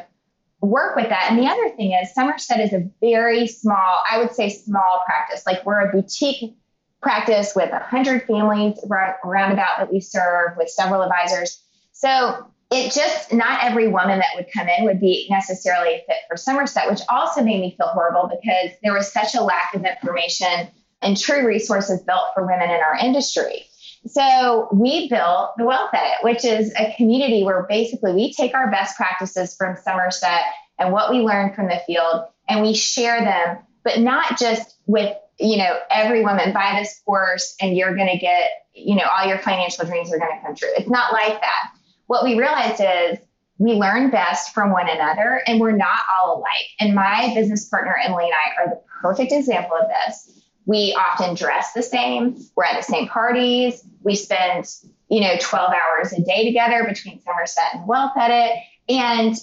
work 0.64 0.96
with 0.96 1.10
that. 1.10 1.28
And 1.30 1.38
the 1.38 1.48
other 1.48 1.70
thing 1.76 1.92
is, 1.92 2.14
Somerset 2.14 2.60
is 2.60 2.74
a 2.74 2.90
very 3.02 3.48
small, 3.48 4.02
I 4.10 4.18
would 4.18 4.34
say 4.34 4.50
small 4.50 5.02
practice. 5.06 5.44
Like 5.46 5.66
we're 5.66 5.90
a 5.90 5.92
boutique 5.92 6.56
practice 7.04 7.54
with 7.56 7.72
100 7.72 8.24
families 8.24 8.80
around 8.90 9.52
about 9.52 9.78
that 9.78 9.92
we 9.92 10.00
serve 10.00 10.58
with 10.58 10.70
several 10.70 11.02
advisors. 11.04 11.62
So 11.92 12.48
it 12.72 12.92
just, 12.92 13.32
not 13.32 13.64
every 13.64 13.88
woman 13.88 14.20
that 14.20 14.36
would 14.36 14.48
come 14.52 14.68
in 14.68 14.86
would 14.86 15.00
be 15.00 15.28
necessarily 15.30 15.96
a 15.96 16.04
fit 16.08 16.18
for 16.28 16.38
Somerset, 16.38 16.90
which 16.90 17.02
also 17.10 17.44
made 17.44 17.62
me 17.62 17.76
feel 17.78 17.88
horrible 17.88 18.30
because 18.30 18.76
there 18.82 18.94
was 18.94 19.12
such 19.12 19.36
a 19.36 19.44
lack 19.44 19.76
of 19.76 19.86
information 19.86 20.70
and 21.04 21.16
true 21.16 21.46
resources 21.46 22.02
built 22.02 22.26
for 22.34 22.46
women 22.48 22.70
in 22.72 22.80
our 22.80 22.96
industry. 22.96 23.68
So 24.08 24.68
we 24.74 25.08
built 25.08 25.52
the 25.58 25.66
Wealth 25.66 25.92
Edit, 25.94 26.24
which 26.24 26.44
is 26.44 26.74
a 26.78 26.94
community 26.98 27.44
where 27.44 27.66
basically 27.70 28.14
we 28.14 28.34
take 28.34 28.54
our 28.54 28.72
best 28.72 28.98
practices 28.98 29.56
from 29.56 29.78
Somerset 29.78 30.42
and 30.80 30.92
what 30.92 31.12
we 31.12 31.20
learned 31.20 31.56
from 31.56 31.68
the 31.68 31.80
field 31.86 32.26
and 32.50 32.62
we 32.62 32.74
share 32.74 33.22
them, 33.22 33.60
but 33.84 34.00
not 34.00 34.38
just 34.38 34.78
with, 34.88 35.16
you 35.40 35.58
know, 35.58 35.80
every 35.90 36.24
woman 36.24 36.54
buy 36.54 36.78
this 36.80 37.02
course 37.06 37.56
and 37.62 37.76
you're 37.76 37.96
going 37.96 38.10
to 38.10 38.18
get, 38.18 38.68
you 38.74 38.96
know, 38.96 39.06
all 39.18 39.28
your 39.28 39.40
financial 39.40 39.86
dreams 39.86 40.12
are 40.14 40.20
going 40.20 40.36
to 40.38 40.46
come 40.46 40.56
true. 40.56 40.70
It's 40.78 40.90
not 40.90 41.14
like 41.14 41.40
that. 41.42 41.72
What 42.08 42.24
we 42.24 42.38
realized 42.38 42.82
is 42.82 43.20
we 43.58 43.74
learn 43.74 44.10
best 44.10 44.54
from 44.54 44.72
one 44.72 44.90
another 44.90 45.42
and 45.48 45.60
we're 45.60 45.76
not 45.76 46.00
all 46.12 46.38
alike. 46.38 46.68
And 46.80 46.96
my 46.96 47.32
business 47.34 47.68
partner, 47.68 47.96
Emily, 48.04 48.26
and 48.26 48.34
I 48.34 48.62
are 48.64 48.70
the 48.70 48.82
perfect 49.02 49.32
example 49.32 49.76
of 49.76 49.88
this 49.88 50.44
we 50.66 50.96
often 50.96 51.36
dress 51.36 51.74
the 51.74 51.84
same. 51.84 52.38
We're 52.56 52.66
at 52.66 52.78
the 52.78 52.92
same 52.92 53.08
parties. 53.08 53.84
We 54.02 54.16
spend, 54.16 54.66
you 55.10 55.22
know, 55.22 55.36
12 55.40 55.74
hours 55.74 56.14
a 56.14 56.22
day 56.22 56.46
together 56.46 56.86
between 56.88 57.22
Somerset 57.22 57.74
and 57.74 57.88
Wealth 57.88 58.14
Edit. 58.18 58.58
And 58.88 59.36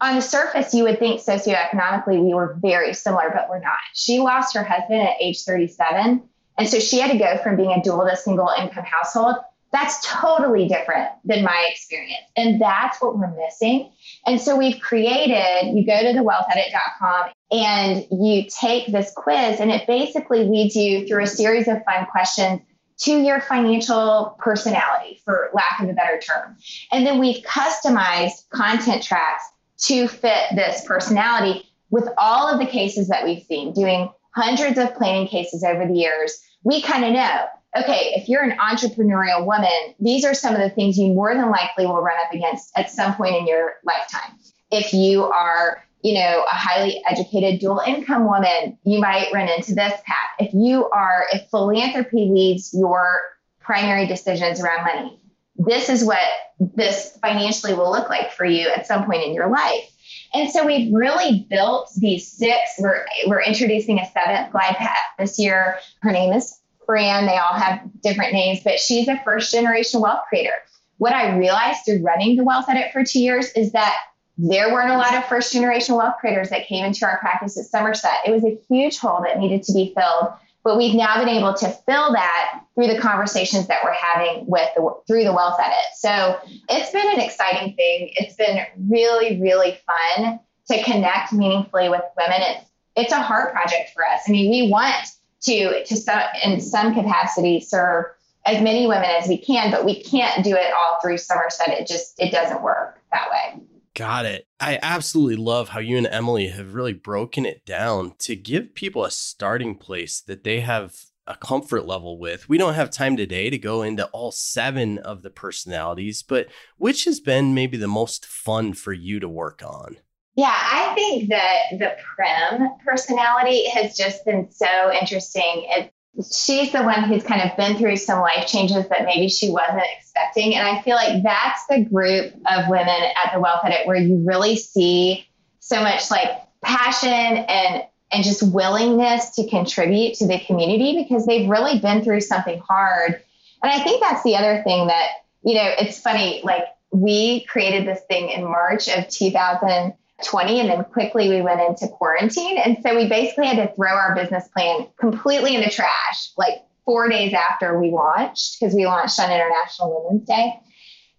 on 0.00 0.16
the 0.16 0.20
surface, 0.20 0.74
you 0.74 0.84
would 0.84 0.98
think 0.98 1.20
socioeconomically 1.20 2.22
we 2.22 2.34
were 2.34 2.56
very 2.60 2.92
similar, 2.94 3.30
but 3.34 3.48
we're 3.48 3.60
not. 3.60 3.78
She 3.94 4.18
lost 4.18 4.54
her 4.54 4.64
husband 4.64 5.02
at 5.02 5.16
age 5.20 5.42
37. 5.42 6.22
And 6.58 6.68
so 6.68 6.78
she 6.78 7.00
had 7.00 7.12
to 7.12 7.18
go 7.18 7.38
from 7.38 7.56
being 7.56 7.72
a 7.72 7.82
dual 7.82 8.06
to 8.06 8.16
single 8.16 8.50
income 8.58 8.84
household 8.84 9.36
that's 9.72 10.00
totally 10.06 10.68
different 10.68 11.10
than 11.24 11.44
my 11.44 11.68
experience. 11.70 12.22
And 12.36 12.60
that's 12.60 13.00
what 13.00 13.18
we're 13.18 13.34
missing. 13.36 13.90
And 14.24 14.40
so 14.40 14.56
we've 14.56 14.80
created, 14.80 15.74
you 15.74 15.84
go 15.84 16.00
to 16.02 16.12
the 16.12 16.24
wealthedit.com 16.24 17.30
and 17.50 18.06
you 18.10 18.46
take 18.48 18.86
this 18.86 19.12
quiz, 19.14 19.60
and 19.60 19.70
it 19.70 19.86
basically 19.86 20.44
leads 20.44 20.74
you 20.76 21.06
through 21.06 21.24
a 21.24 21.26
series 21.26 21.68
of 21.68 21.84
fun 21.84 22.06
questions 22.06 22.60
to 23.00 23.20
your 23.20 23.40
financial 23.42 24.36
personality, 24.38 25.20
for 25.24 25.50
lack 25.52 25.80
of 25.80 25.90
a 25.90 25.92
better 25.92 26.18
term. 26.18 26.56
And 26.90 27.06
then 27.06 27.18
we've 27.18 27.44
customized 27.44 28.48
content 28.48 29.02
tracks 29.02 29.44
to 29.78 30.08
fit 30.08 30.54
this 30.54 30.84
personality 30.84 31.68
with 31.90 32.08
all 32.18 32.48
of 32.48 32.58
the 32.58 32.66
cases 32.66 33.08
that 33.08 33.24
we've 33.24 33.42
seen, 33.44 33.72
doing 33.72 34.10
hundreds 34.34 34.78
of 34.78 34.94
planning 34.94 35.28
cases 35.28 35.62
over 35.62 35.86
the 35.86 35.94
years. 35.94 36.38
We 36.64 36.82
kind 36.82 37.04
of 37.04 37.12
know 37.12 37.46
okay, 37.78 38.14
if 38.16 38.26
you're 38.26 38.42
an 38.42 38.56
entrepreneurial 38.56 39.44
woman, 39.44 39.94
these 40.00 40.24
are 40.24 40.32
some 40.32 40.54
of 40.54 40.62
the 40.62 40.70
things 40.70 40.96
you 40.96 41.12
more 41.12 41.34
than 41.34 41.50
likely 41.50 41.84
will 41.84 42.00
run 42.00 42.16
up 42.24 42.32
against 42.32 42.70
at 42.74 42.90
some 42.90 43.14
point 43.14 43.36
in 43.36 43.46
your 43.46 43.74
lifetime. 43.84 44.38
If 44.70 44.94
you 44.94 45.24
are 45.24 45.86
you 46.06 46.14
know, 46.14 46.44
a 46.44 46.54
highly 46.54 47.02
educated 47.08 47.58
dual 47.58 47.80
income 47.84 48.26
woman, 48.26 48.78
you 48.84 49.00
might 49.00 49.32
run 49.32 49.48
into 49.48 49.74
this 49.74 49.92
path. 50.06 50.30
If 50.38 50.54
you 50.54 50.88
are, 50.90 51.26
if 51.32 51.50
philanthropy 51.50 52.28
leads 52.30 52.72
your 52.72 53.20
primary 53.58 54.06
decisions 54.06 54.60
around 54.60 54.84
money, 54.84 55.20
this 55.58 55.88
is 55.88 56.04
what 56.04 56.18
this 56.58 57.18
financially 57.20 57.74
will 57.74 57.90
look 57.90 58.08
like 58.08 58.32
for 58.32 58.44
you 58.44 58.68
at 58.68 58.86
some 58.86 59.04
point 59.04 59.24
in 59.24 59.34
your 59.34 59.48
life. 59.48 59.90
And 60.34 60.50
so 60.50 60.66
we've 60.66 60.92
really 60.92 61.46
built 61.48 61.90
these 61.96 62.30
six. 62.30 62.58
We're, 62.78 63.04
we're 63.26 63.42
introducing 63.42 63.98
a 63.98 64.10
seventh 64.10 64.52
glide 64.52 64.76
path 64.76 64.98
this 65.18 65.38
year. 65.38 65.78
Her 66.02 66.12
name 66.12 66.32
is 66.32 66.60
Fran. 66.84 67.26
They 67.26 67.36
all 67.38 67.54
have 67.54 67.80
different 68.02 68.32
names, 68.32 68.60
but 68.62 68.78
she's 68.78 69.08
a 69.08 69.20
first 69.24 69.52
generation 69.52 70.00
wealth 70.00 70.24
creator. 70.28 70.54
What 70.98 71.14
I 71.14 71.36
realized 71.36 71.80
through 71.84 72.02
running 72.02 72.36
the 72.36 72.44
Wealth 72.44 72.66
Edit 72.68 72.92
for 72.92 73.04
two 73.04 73.20
years 73.20 73.50
is 73.52 73.72
that 73.72 73.96
there 74.38 74.72
weren't 74.72 74.90
a 74.90 74.98
lot 74.98 75.14
of 75.14 75.24
first 75.26 75.52
generation 75.52 75.94
wealth 75.94 76.16
creators 76.20 76.50
that 76.50 76.66
came 76.66 76.84
into 76.84 77.06
our 77.06 77.18
practice 77.18 77.58
at 77.58 77.66
Somerset. 77.66 78.18
It 78.26 78.30
was 78.30 78.44
a 78.44 78.58
huge 78.68 78.98
hole 78.98 79.22
that 79.22 79.38
needed 79.38 79.62
to 79.64 79.72
be 79.72 79.94
filled. 79.94 80.32
But 80.66 80.78
we've 80.78 80.96
now 80.96 81.16
been 81.20 81.28
able 81.28 81.54
to 81.54 81.68
fill 81.86 82.12
that 82.14 82.60
through 82.74 82.88
the 82.88 82.98
conversations 82.98 83.68
that 83.68 83.84
we're 83.84 83.92
having 83.92 84.46
with 84.48 84.68
the, 84.74 84.96
through 85.06 85.22
the 85.22 85.32
wealth 85.32 85.60
edit. 85.60 85.76
So 85.94 86.40
it's 86.68 86.90
been 86.90 87.08
an 87.08 87.20
exciting 87.20 87.76
thing. 87.76 88.10
It's 88.16 88.34
been 88.34 88.66
really, 88.90 89.40
really 89.40 89.78
fun 89.86 90.40
to 90.68 90.82
connect 90.82 91.32
meaningfully 91.32 91.88
with 91.88 92.02
women. 92.18 92.40
It's 92.40 92.70
it's 92.96 93.12
a 93.12 93.20
heart 93.20 93.52
project 93.52 93.90
for 93.94 94.04
us. 94.04 94.22
I 94.26 94.32
mean, 94.32 94.50
we 94.50 94.68
want 94.68 95.06
to 95.42 95.84
to 95.84 95.96
some 95.96 96.22
in 96.42 96.60
some 96.60 96.94
capacity 96.94 97.60
serve 97.60 98.06
as 98.44 98.60
many 98.60 98.88
women 98.88 99.08
as 99.08 99.28
we 99.28 99.38
can, 99.38 99.70
but 99.70 99.84
we 99.84 100.02
can't 100.02 100.42
do 100.42 100.56
it 100.56 100.72
all 100.72 100.98
through 101.00 101.18
Somerset. 101.18 101.68
It 101.68 101.86
just 101.86 102.18
it 102.18 102.32
doesn't 102.32 102.60
work 102.60 103.00
that 103.12 103.30
way. 103.30 103.62
Got 103.96 104.26
it. 104.26 104.46
I 104.60 104.78
absolutely 104.82 105.36
love 105.36 105.70
how 105.70 105.80
you 105.80 105.96
and 105.96 106.06
Emily 106.06 106.48
have 106.48 106.74
really 106.74 106.92
broken 106.92 107.46
it 107.46 107.64
down 107.64 108.12
to 108.18 108.36
give 108.36 108.74
people 108.74 109.06
a 109.06 109.10
starting 109.10 109.74
place 109.74 110.20
that 110.20 110.44
they 110.44 110.60
have 110.60 110.94
a 111.26 111.34
comfort 111.34 111.86
level 111.86 112.18
with. 112.18 112.46
We 112.46 112.58
don't 112.58 112.74
have 112.74 112.90
time 112.90 113.16
today 113.16 113.48
to 113.48 113.56
go 113.56 113.80
into 113.80 114.04
all 114.08 114.32
seven 114.32 114.98
of 114.98 115.22
the 115.22 115.30
personalities, 115.30 116.22
but 116.22 116.48
which 116.76 117.04
has 117.06 117.20
been 117.20 117.54
maybe 117.54 117.78
the 117.78 117.88
most 117.88 118.26
fun 118.26 118.74
for 118.74 118.92
you 118.92 119.18
to 119.18 119.30
work 119.30 119.62
on? 119.64 119.96
Yeah, 120.34 120.54
I 120.54 120.92
think 120.94 121.30
that 121.30 121.56
the 121.78 121.96
Prim 122.14 122.68
personality 122.86 123.66
has 123.70 123.96
just 123.96 124.26
been 124.26 124.50
so 124.50 124.92
interesting. 124.92 125.64
It, 125.70 125.90
she's 126.32 126.72
the 126.72 126.82
one 126.82 127.04
who's 127.04 127.22
kind 127.22 127.42
of 127.42 127.56
been 127.56 127.76
through 127.76 127.96
some 127.96 128.20
life 128.20 128.46
changes 128.46 128.88
that 128.88 129.04
maybe 129.04 129.28
she 129.28 129.50
wasn't 129.50 129.82
expecting. 129.98 130.54
And 130.54 130.66
I 130.66 130.80
feel 130.82 130.96
like 130.96 131.22
that's 131.22 131.66
the 131.68 131.84
group 131.84 132.32
of 132.46 132.68
women 132.68 132.88
at 132.88 133.32
the 133.34 133.40
Wealth 133.40 133.60
Edit 133.64 133.86
where 133.86 133.96
you 133.96 134.22
really 134.26 134.56
see 134.56 135.26
so 135.60 135.82
much 135.82 136.10
like 136.10 136.30
passion 136.62 137.10
and 137.10 137.84
and 138.12 138.22
just 138.24 138.42
willingness 138.42 139.30
to 139.30 139.48
contribute 139.48 140.14
to 140.14 140.26
the 140.26 140.38
community 140.46 141.02
because 141.02 141.26
they've 141.26 141.48
really 141.48 141.78
been 141.80 142.04
through 142.04 142.20
something 142.20 142.60
hard. 142.60 143.20
And 143.62 143.72
I 143.72 143.82
think 143.82 144.00
that's 144.00 144.22
the 144.22 144.36
other 144.36 144.62
thing 144.62 144.86
that, 144.86 145.08
you 145.42 145.54
know, 145.54 145.70
it's 145.78 145.98
funny, 145.98 146.40
like 146.44 146.64
we 146.92 147.44
created 147.44 147.86
this 147.86 148.00
thing 148.08 148.30
in 148.30 148.44
March 148.44 148.88
of 148.88 149.08
2000 149.08 149.94
20 150.24 150.60
and 150.60 150.70
then 150.70 150.84
quickly 150.84 151.28
we 151.28 151.42
went 151.42 151.60
into 151.60 151.88
quarantine. 151.88 152.58
And 152.58 152.78
so 152.82 152.96
we 152.96 153.08
basically 153.08 153.46
had 153.46 153.56
to 153.56 153.74
throw 153.74 153.90
our 153.90 154.14
business 154.14 154.48
plan 154.48 154.86
completely 154.98 155.54
in 155.54 155.60
the 155.60 155.70
trash, 155.70 156.30
like 156.36 156.64
four 156.84 157.08
days 157.08 157.34
after 157.34 157.78
we 157.78 157.90
launched, 157.90 158.58
because 158.58 158.74
we 158.74 158.86
launched 158.86 159.20
on 159.20 159.30
International 159.30 160.04
Women's 160.04 160.26
Day. 160.26 160.58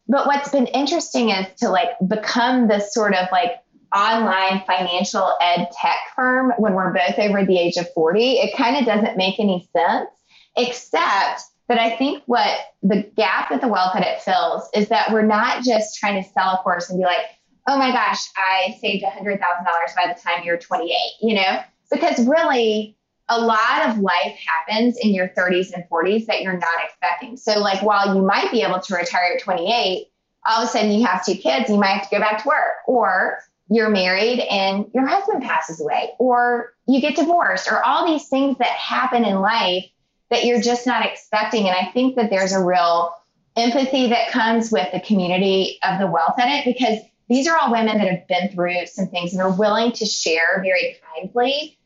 But 0.08 0.26
what's 0.26 0.50
been 0.50 0.68
interesting 0.68 1.30
is 1.30 1.46
to 1.60 1.70
like 1.70 1.90
become 2.08 2.68
this 2.68 2.94
sort 2.94 3.14
of 3.14 3.28
like 3.32 3.62
online 3.96 4.64
financial 4.66 5.34
ed 5.42 5.68
tech 5.80 5.98
firm 6.16 6.54
when 6.58 6.74
we're 6.74 6.94
both 6.94 7.20
over 7.20 7.46
the 7.46 7.58
age 7.58 7.78
of 7.78 7.92
40. 7.94 8.34
It 8.40 8.56
kind 8.56 8.78
of 8.78 8.86
doesn't 8.86 9.18
make 9.18 9.40
any 9.40 9.70
sense, 9.76 10.10
except 10.56 11.44
that 11.68 11.80
I 11.80 11.96
think 11.98 12.24
what 12.26 12.58
the 12.82 13.04
gap 13.18 13.50
that 13.50 13.62
the 13.62 13.68
Wealth 13.68 13.96
Edit 13.96 14.22
fills 14.22 14.70
is 14.74 14.88
that 14.90 15.12
we're 15.12 15.26
not 15.26 15.64
just 15.64 15.98
trying 15.98 16.24
to 16.24 16.30
sell 16.30 16.54
a 16.54 16.58
course 16.64 16.90
and 16.90 16.98
be 16.98 17.04
like, 17.04 17.26
oh 17.68 17.78
my 17.78 17.92
gosh, 17.92 18.20
I 18.38 18.78
saved 18.80 19.04
$100,000 19.04 19.40
by 19.40 20.14
the 20.14 20.20
time 20.20 20.44
you're 20.44 20.58
28, 20.58 20.96
you 21.22 21.36
know? 21.36 21.60
Because 21.92 22.26
really, 22.26 22.96
a 23.30 23.40
lot 23.40 23.90
of 23.90 24.00
life 24.00 24.38
happens 24.48 24.98
in 24.98 25.14
your 25.14 25.28
30s 25.30 25.74
and 25.74 25.84
40s 25.90 26.26
that 26.28 26.42
you're 26.42 26.58
not 26.58 26.84
expecting. 26.86 27.36
So, 27.36 27.60
like, 27.60 27.82
while 27.82 28.16
you 28.16 28.22
might 28.22 28.52
be 28.52 28.62
able 28.62 28.80
to 28.80 28.96
retire 28.96 29.34
at 29.36 29.44
28, 29.44 30.08
all 30.46 30.64
of 30.64 30.70
a 30.70 30.72
sudden 30.72 30.92
you 30.92 31.06
have 31.06 31.26
two 31.26 31.36
kids, 31.36 31.70
you 31.70 31.78
might 31.78 31.90
have 31.90 32.10
to 32.10 32.16
go 32.16 32.20
back 32.20 32.42
to 32.44 32.48
work, 32.48 32.76
or 32.88 33.40
you're 33.70 33.90
married 33.90 34.40
and 34.40 34.86
your 34.94 35.06
husband 35.06 35.44
passes 35.44 35.82
away, 35.82 36.12
or 36.20 36.74
you 36.88 37.02
get 37.02 37.18
divorced, 37.18 37.70
or 37.70 37.86
all 37.86 38.08
these 38.08 38.30
things 38.30 38.58
that 38.60 38.68
happen 38.68 39.26
in 39.26 39.42
life 39.42 39.84
that 40.30 40.46
you're 40.46 40.62
just 40.62 40.88
not 40.88 41.06
expecting. 41.06 41.68
And 41.68 41.76
I 41.76 41.92
think 41.92 42.16
that 42.16 42.30
there's 42.30 42.54
a 42.54 42.64
real 42.64 43.14
empathy 43.58 44.08
that 44.08 44.32
comes 44.32 44.72
with 44.72 44.90
the 44.94 45.02
community 45.02 45.80
of 45.84 46.00
the 46.00 46.08
wealth 46.08 46.36
edit 46.38 46.64
because 46.64 47.00
these 47.30 47.48
are 47.48 47.58
all 47.58 47.72
women 47.72 47.98
that 47.98 48.08
have 48.08 48.28
been 48.28 48.50
through 48.50 48.86
some 48.86 49.08
things 49.08 49.34
and 49.34 49.42
are 49.42 49.52
willing 49.52 49.92
to 49.94 50.06
share 50.06 50.62
very 50.62 50.98
kindly 51.16 51.78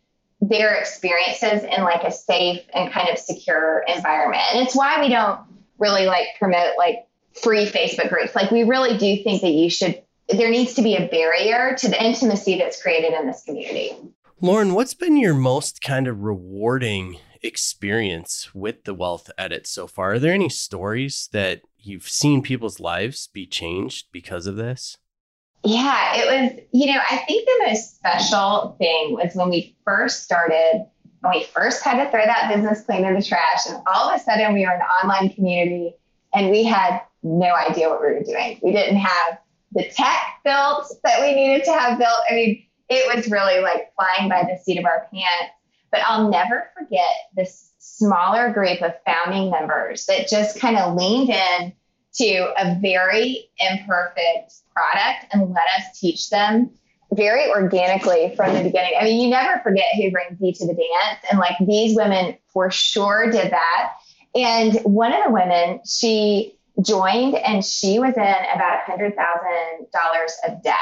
their 0.41 0.75
experiences 0.75 1.63
in 1.63 1.83
like 1.83 2.03
a 2.03 2.11
safe 2.11 2.61
and 2.73 2.91
kind 2.91 3.09
of 3.09 3.17
secure 3.17 3.83
environment. 3.87 4.41
And 4.53 4.65
it's 4.65 4.75
why 4.75 4.99
we 5.01 5.09
don't 5.09 5.39
really 5.77 6.05
like 6.05 6.27
promote 6.39 6.77
like 6.77 7.07
free 7.41 7.65
Facebook 7.65 8.09
groups. 8.09 8.35
Like 8.35 8.51
we 8.51 8.63
really 8.63 8.97
do 8.97 9.23
think 9.23 9.41
that 9.41 9.51
you 9.51 9.69
should 9.69 10.01
there 10.29 10.49
needs 10.49 10.73
to 10.75 10.81
be 10.81 10.95
a 10.95 11.07
barrier 11.07 11.75
to 11.77 11.89
the 11.89 12.01
intimacy 12.01 12.57
that's 12.57 12.81
created 12.81 13.13
in 13.13 13.27
this 13.27 13.43
community. 13.43 13.91
Lauren, 14.39 14.73
what's 14.73 14.93
been 14.93 15.17
your 15.17 15.33
most 15.33 15.81
kind 15.81 16.07
of 16.07 16.21
rewarding 16.21 17.17
experience 17.43 18.49
with 18.53 18.85
the 18.85 18.93
wealth 18.93 19.29
edit 19.37 19.67
so 19.67 19.87
far? 19.87 20.13
Are 20.13 20.19
there 20.19 20.33
any 20.33 20.49
stories 20.49 21.27
that 21.33 21.61
you've 21.77 22.07
seen 22.07 22.41
people's 22.41 22.79
lives 22.79 23.27
be 23.27 23.45
changed 23.45 24.07
because 24.11 24.47
of 24.47 24.55
this? 24.55 24.97
Yeah, 25.63 26.15
it 26.15 26.25
was, 26.27 26.59
you 26.71 26.87
know, 26.87 26.99
I 26.99 27.17
think 27.17 27.45
the 27.45 27.65
most 27.67 27.95
special 27.95 28.75
thing 28.79 29.13
was 29.13 29.35
when 29.35 29.49
we 29.49 29.75
first 29.85 30.23
started, 30.23 30.87
when 31.19 31.33
we 31.33 31.43
first 31.43 31.83
had 31.83 32.03
to 32.03 32.09
throw 32.09 32.25
that 32.25 32.51
business 32.53 32.83
plan 32.83 33.05
in 33.05 33.13
the 33.13 33.23
trash, 33.23 33.67
and 33.69 33.77
all 33.85 34.09
of 34.09 34.19
a 34.19 34.23
sudden 34.23 34.53
we 34.53 34.65
were 34.65 34.71
an 34.71 34.81
online 34.81 35.29
community 35.33 35.95
and 36.33 36.49
we 36.49 36.63
had 36.63 37.01
no 37.21 37.53
idea 37.53 37.89
what 37.89 38.01
we 38.01 38.07
were 38.07 38.23
doing. 38.23 38.59
We 38.63 38.71
didn't 38.71 38.97
have 38.97 39.37
the 39.73 39.87
tech 39.89 40.39
built 40.43 40.91
that 41.03 41.21
we 41.21 41.35
needed 41.35 41.63
to 41.65 41.71
have 41.73 41.99
built. 41.99 42.19
I 42.29 42.33
mean, 42.33 42.65
it 42.89 43.15
was 43.15 43.29
really 43.29 43.61
like 43.61 43.93
flying 43.95 44.29
by 44.29 44.43
the 44.43 44.57
seat 44.61 44.79
of 44.79 44.85
our 44.85 45.07
pants. 45.13 45.53
But 45.91 46.01
I'll 46.05 46.29
never 46.29 46.69
forget 46.77 47.13
this 47.35 47.71
smaller 47.77 48.51
group 48.51 48.81
of 48.81 48.93
founding 49.05 49.51
members 49.51 50.05
that 50.05 50.27
just 50.27 50.59
kind 50.59 50.77
of 50.77 50.95
leaned 50.95 51.29
in 51.29 51.73
to 52.15 52.53
a 52.57 52.77
very 52.81 53.49
imperfect 53.59 54.53
product 54.73 55.25
and 55.31 55.49
let 55.49 55.65
us 55.77 55.99
teach 55.99 56.29
them 56.29 56.69
very 57.13 57.49
organically 57.49 58.33
from 58.35 58.53
the 58.53 58.63
beginning. 58.63 58.93
I 58.99 59.03
mean, 59.03 59.21
you 59.21 59.29
never 59.29 59.61
forget 59.61 59.85
who 59.95 60.11
brings 60.11 60.39
you 60.39 60.53
to 60.53 60.67
the 60.67 60.73
dance. 60.73 61.19
And 61.29 61.39
like 61.39 61.55
these 61.65 61.95
women 61.95 62.37
for 62.53 62.71
sure 62.71 63.29
did 63.29 63.51
that. 63.51 63.93
And 64.33 64.75
one 64.83 65.13
of 65.13 65.23
the 65.25 65.31
women, 65.31 65.81
she 65.85 66.57
joined 66.81 67.35
and 67.35 67.65
she 67.65 67.99
was 67.99 68.15
in 68.15 68.21
about 68.55 68.87
a 68.87 68.91
$100,000 68.91 69.13
of 70.47 70.63
debt. 70.63 70.75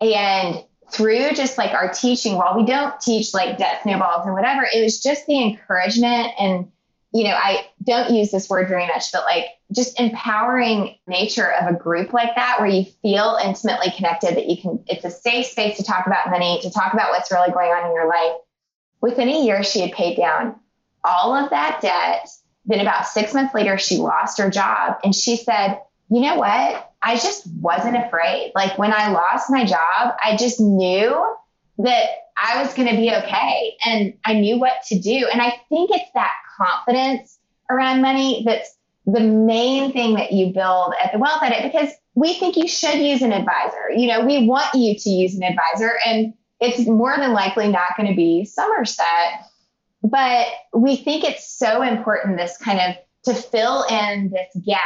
And 0.00 0.64
through 0.90 1.32
just 1.32 1.58
like 1.58 1.72
our 1.72 1.92
teaching, 1.92 2.36
while 2.36 2.56
we 2.56 2.64
don't 2.64 2.98
teach 3.00 3.34
like 3.34 3.58
debt 3.58 3.82
snowballs 3.82 4.24
and 4.24 4.34
whatever, 4.34 4.66
it 4.72 4.82
was 4.82 5.02
just 5.02 5.26
the 5.26 5.42
encouragement 5.42 6.28
and 6.38 6.70
you 7.16 7.24
know, 7.24 7.30
I 7.30 7.66
don't 7.82 8.12
use 8.12 8.30
this 8.30 8.50
word 8.50 8.68
very 8.68 8.86
much, 8.86 9.10
but 9.10 9.24
like 9.24 9.46
just 9.72 9.98
empowering 9.98 10.98
nature 11.06 11.50
of 11.50 11.66
a 11.66 11.78
group 11.78 12.12
like 12.12 12.34
that 12.34 12.60
where 12.60 12.68
you 12.68 12.84
feel 13.00 13.38
intimately 13.42 13.90
connected 13.96 14.36
that 14.36 14.48
you 14.48 14.60
can 14.60 14.84
it's 14.86 15.04
a 15.06 15.10
safe 15.10 15.46
space 15.46 15.78
to 15.78 15.82
talk 15.82 16.06
about 16.06 16.30
money, 16.30 16.60
to 16.60 16.70
talk 16.70 16.92
about 16.92 17.12
what's 17.12 17.32
really 17.32 17.50
going 17.52 17.70
on 17.70 17.86
in 17.88 17.94
your 17.94 18.06
life. 18.06 18.36
Within 19.00 19.30
a 19.30 19.44
year 19.46 19.62
she 19.62 19.80
had 19.80 19.92
paid 19.92 20.18
down 20.18 20.56
all 21.04 21.34
of 21.34 21.48
that 21.48 21.80
debt. 21.80 22.28
Then 22.66 22.80
about 22.80 23.06
6 23.06 23.32
months 23.32 23.54
later 23.54 23.78
she 23.78 23.96
lost 23.96 24.36
her 24.38 24.50
job 24.50 24.98
and 25.02 25.14
she 25.14 25.36
said, 25.36 25.80
"You 26.10 26.20
know 26.20 26.34
what? 26.34 26.92
I 27.00 27.14
just 27.14 27.46
wasn't 27.62 27.96
afraid. 27.96 28.52
Like 28.54 28.76
when 28.76 28.92
I 28.92 29.10
lost 29.10 29.50
my 29.50 29.64
job, 29.64 30.16
I 30.22 30.36
just 30.36 30.60
knew 30.60 31.34
that 31.78 32.08
I 32.36 32.62
was 32.62 32.74
going 32.74 32.88
to 32.88 32.96
be 32.96 33.10
okay 33.10 33.76
and 33.84 34.14
I 34.24 34.34
knew 34.34 34.58
what 34.58 34.82
to 34.88 34.98
do. 34.98 35.26
And 35.32 35.40
I 35.40 35.60
think 35.68 35.90
it's 35.90 36.10
that 36.14 36.32
confidence 36.56 37.38
around 37.70 38.02
money 38.02 38.42
that's 38.46 38.76
the 39.06 39.20
main 39.20 39.92
thing 39.92 40.14
that 40.14 40.32
you 40.32 40.52
build 40.52 40.94
at 41.02 41.12
the 41.12 41.18
Wealth 41.18 41.42
Edit 41.42 41.72
because 41.72 41.90
we 42.14 42.34
think 42.34 42.56
you 42.56 42.66
should 42.66 42.98
use 42.98 43.22
an 43.22 43.32
advisor. 43.32 43.90
You 43.94 44.08
know, 44.08 44.26
we 44.26 44.46
want 44.46 44.74
you 44.74 44.98
to 44.98 45.10
use 45.10 45.34
an 45.34 45.42
advisor, 45.42 45.92
and 46.04 46.34
it's 46.60 46.86
more 46.88 47.16
than 47.16 47.32
likely 47.32 47.68
not 47.68 47.96
going 47.96 48.08
to 48.08 48.16
be 48.16 48.44
Somerset. 48.44 49.44
But 50.02 50.46
we 50.74 50.96
think 50.96 51.24
it's 51.24 51.48
so 51.48 51.82
important 51.82 52.36
this 52.36 52.56
kind 52.58 52.80
of 52.80 52.96
to 53.24 53.34
fill 53.34 53.84
in 53.84 54.30
this 54.30 54.64
gap, 54.64 54.80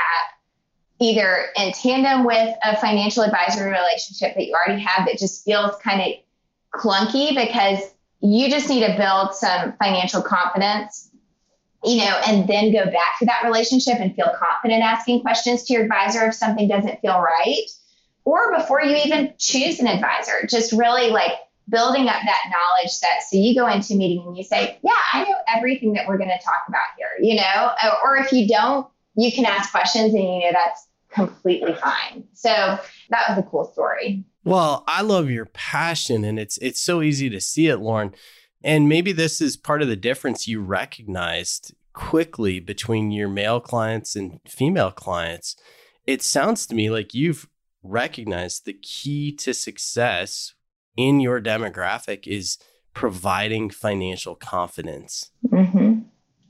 either 0.98 1.46
in 1.56 1.72
tandem 1.72 2.24
with 2.24 2.54
a 2.64 2.76
financial 2.76 3.22
advisory 3.22 3.70
relationship 3.70 4.34
that 4.34 4.46
you 4.46 4.54
already 4.54 4.82
have 4.82 5.06
that 5.06 5.18
just 5.18 5.44
feels 5.44 5.76
kind 5.82 6.00
of 6.00 6.18
clunky 6.74 7.34
because 7.34 7.78
you 8.20 8.50
just 8.50 8.68
need 8.68 8.86
to 8.86 8.96
build 8.96 9.34
some 9.34 9.72
financial 9.78 10.22
confidence 10.22 11.10
you 11.84 11.96
know, 11.96 12.20
and 12.26 12.46
then 12.48 12.72
go 12.72 12.84
back 12.84 13.18
to 13.18 13.24
that 13.26 13.42
relationship 13.44 13.94
and 13.98 14.14
feel 14.14 14.30
confident 14.38 14.82
asking 14.82 15.22
questions 15.22 15.62
to 15.64 15.72
your 15.72 15.82
advisor 15.82 16.26
if 16.26 16.34
something 16.34 16.68
doesn't 16.68 17.00
feel 17.00 17.18
right. 17.20 17.66
Or 18.24 18.54
before 18.56 18.82
you 18.82 18.96
even 18.96 19.32
choose 19.38 19.80
an 19.80 19.86
advisor, 19.86 20.46
just 20.46 20.72
really 20.72 21.08
like 21.10 21.32
building 21.70 22.08
up 22.08 22.20
that 22.22 22.52
knowledge 22.52 22.92
set. 22.92 23.22
So 23.28 23.38
you 23.38 23.54
go 23.54 23.66
into 23.66 23.94
a 23.94 23.96
meeting 23.96 24.24
and 24.26 24.36
you 24.36 24.44
say, 24.44 24.78
Yeah, 24.82 24.92
I 25.12 25.24
know 25.24 25.36
everything 25.48 25.94
that 25.94 26.06
we're 26.06 26.18
going 26.18 26.28
to 26.28 26.44
talk 26.44 26.64
about 26.68 26.82
here, 26.98 27.08
you 27.20 27.36
know, 27.36 27.72
oh, 27.82 27.98
or 28.04 28.16
if 28.16 28.30
you 28.30 28.46
don't, 28.46 28.86
you 29.16 29.32
can 29.32 29.46
ask 29.46 29.70
questions 29.70 30.12
and 30.12 30.22
you 30.22 30.40
know 30.40 30.52
that's 30.52 30.86
completely 31.10 31.74
fine. 31.74 32.24
So 32.34 32.50
that 32.50 33.28
was 33.28 33.38
a 33.38 33.42
cool 33.42 33.64
story. 33.72 34.24
Well, 34.44 34.84
I 34.86 35.02
love 35.02 35.30
your 35.30 35.46
passion 35.46 36.24
and 36.24 36.38
it's 36.38 36.56
it's 36.58 36.80
so 36.80 37.02
easy 37.02 37.28
to 37.30 37.40
see 37.40 37.68
it, 37.68 37.78
Lauren. 37.78 38.14
And 38.62 38.88
maybe 38.88 39.12
this 39.12 39.40
is 39.40 39.56
part 39.56 39.82
of 39.82 39.88
the 39.88 39.96
difference 39.96 40.46
you 40.46 40.60
recognized 40.60 41.74
quickly 41.92 42.60
between 42.60 43.10
your 43.10 43.28
male 43.28 43.60
clients 43.60 44.16
and 44.16 44.40
female 44.48 44.90
clients. 44.90 45.56
It 46.06 46.22
sounds 46.22 46.66
to 46.66 46.74
me 46.74 46.90
like 46.90 47.14
you've 47.14 47.48
recognized 47.82 48.64
the 48.64 48.74
key 48.74 49.32
to 49.32 49.54
success 49.54 50.54
in 50.96 51.20
your 51.20 51.40
demographic 51.40 52.26
is 52.26 52.58
providing 52.94 53.70
financial 53.70 54.34
confidence. 54.34 55.30
Mm-hmm. 55.48 56.00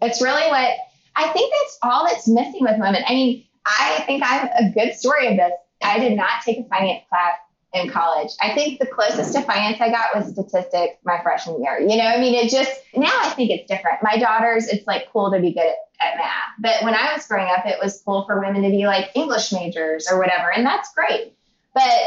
It's 0.02 0.22
really 0.22 0.48
what 0.48 0.76
I 1.16 1.28
think 1.28 1.52
that's 1.52 1.78
all 1.82 2.06
that's 2.06 2.26
missing 2.26 2.60
with 2.62 2.78
women. 2.78 3.02
I 3.06 3.12
mean, 3.12 3.44
I 3.66 4.02
think 4.06 4.22
I'm 4.24 4.48
a 4.48 4.72
good 4.72 4.94
story 4.94 5.28
of 5.28 5.36
this. 5.36 5.52
I 5.82 5.98
did 5.98 6.16
not 6.16 6.42
take 6.44 6.58
a 6.58 6.68
finance 6.68 7.04
class 7.08 7.34
in 7.72 7.88
college. 7.88 8.30
I 8.40 8.54
think 8.54 8.80
the 8.80 8.86
closest 8.86 9.32
to 9.34 9.42
finance 9.42 9.80
I 9.80 9.90
got 9.90 10.14
was 10.14 10.32
statistics 10.32 10.96
my 11.04 11.22
freshman 11.22 11.62
year. 11.62 11.78
You 11.78 11.96
know, 11.96 12.04
I 12.04 12.20
mean, 12.20 12.34
it 12.34 12.50
just, 12.50 12.72
now 12.94 13.12
I 13.22 13.30
think 13.30 13.50
it's 13.50 13.68
different. 13.68 14.02
My 14.02 14.16
daughters, 14.18 14.66
it's 14.66 14.86
like 14.86 15.10
cool 15.12 15.30
to 15.30 15.40
be 15.40 15.52
good 15.52 15.60
at, 15.60 15.76
at 16.00 16.16
math. 16.16 16.32
But 16.58 16.82
when 16.82 16.94
I 16.94 17.12
was 17.12 17.26
growing 17.26 17.48
up, 17.48 17.64
it 17.66 17.76
was 17.82 18.02
cool 18.04 18.24
for 18.24 18.40
women 18.40 18.62
to 18.62 18.70
be 18.70 18.86
like 18.86 19.10
English 19.14 19.52
majors 19.52 20.08
or 20.10 20.18
whatever. 20.18 20.52
And 20.52 20.66
that's 20.66 20.92
great. 20.94 21.32
But 21.74 21.98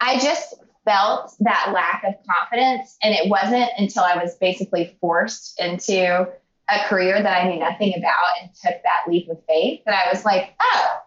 I 0.00 0.18
just 0.18 0.54
felt 0.86 1.34
that 1.40 1.70
lack 1.74 2.02
of 2.04 2.14
confidence. 2.26 2.96
And 3.02 3.14
it 3.14 3.28
wasn't 3.28 3.70
until 3.76 4.04
I 4.04 4.16
was 4.22 4.36
basically 4.36 4.96
forced 5.00 5.60
into 5.60 6.28
a 6.68 6.84
career 6.88 7.22
that 7.22 7.42
I 7.42 7.48
knew 7.48 7.58
nothing 7.60 7.92
about 7.96 8.40
and 8.40 8.50
took 8.54 8.82
that 8.82 9.02
leap 9.08 9.28
of 9.28 9.38
faith 9.46 9.82
that 9.84 10.06
I 10.06 10.10
was 10.10 10.24
like, 10.24 10.54
oh, 10.60 11.00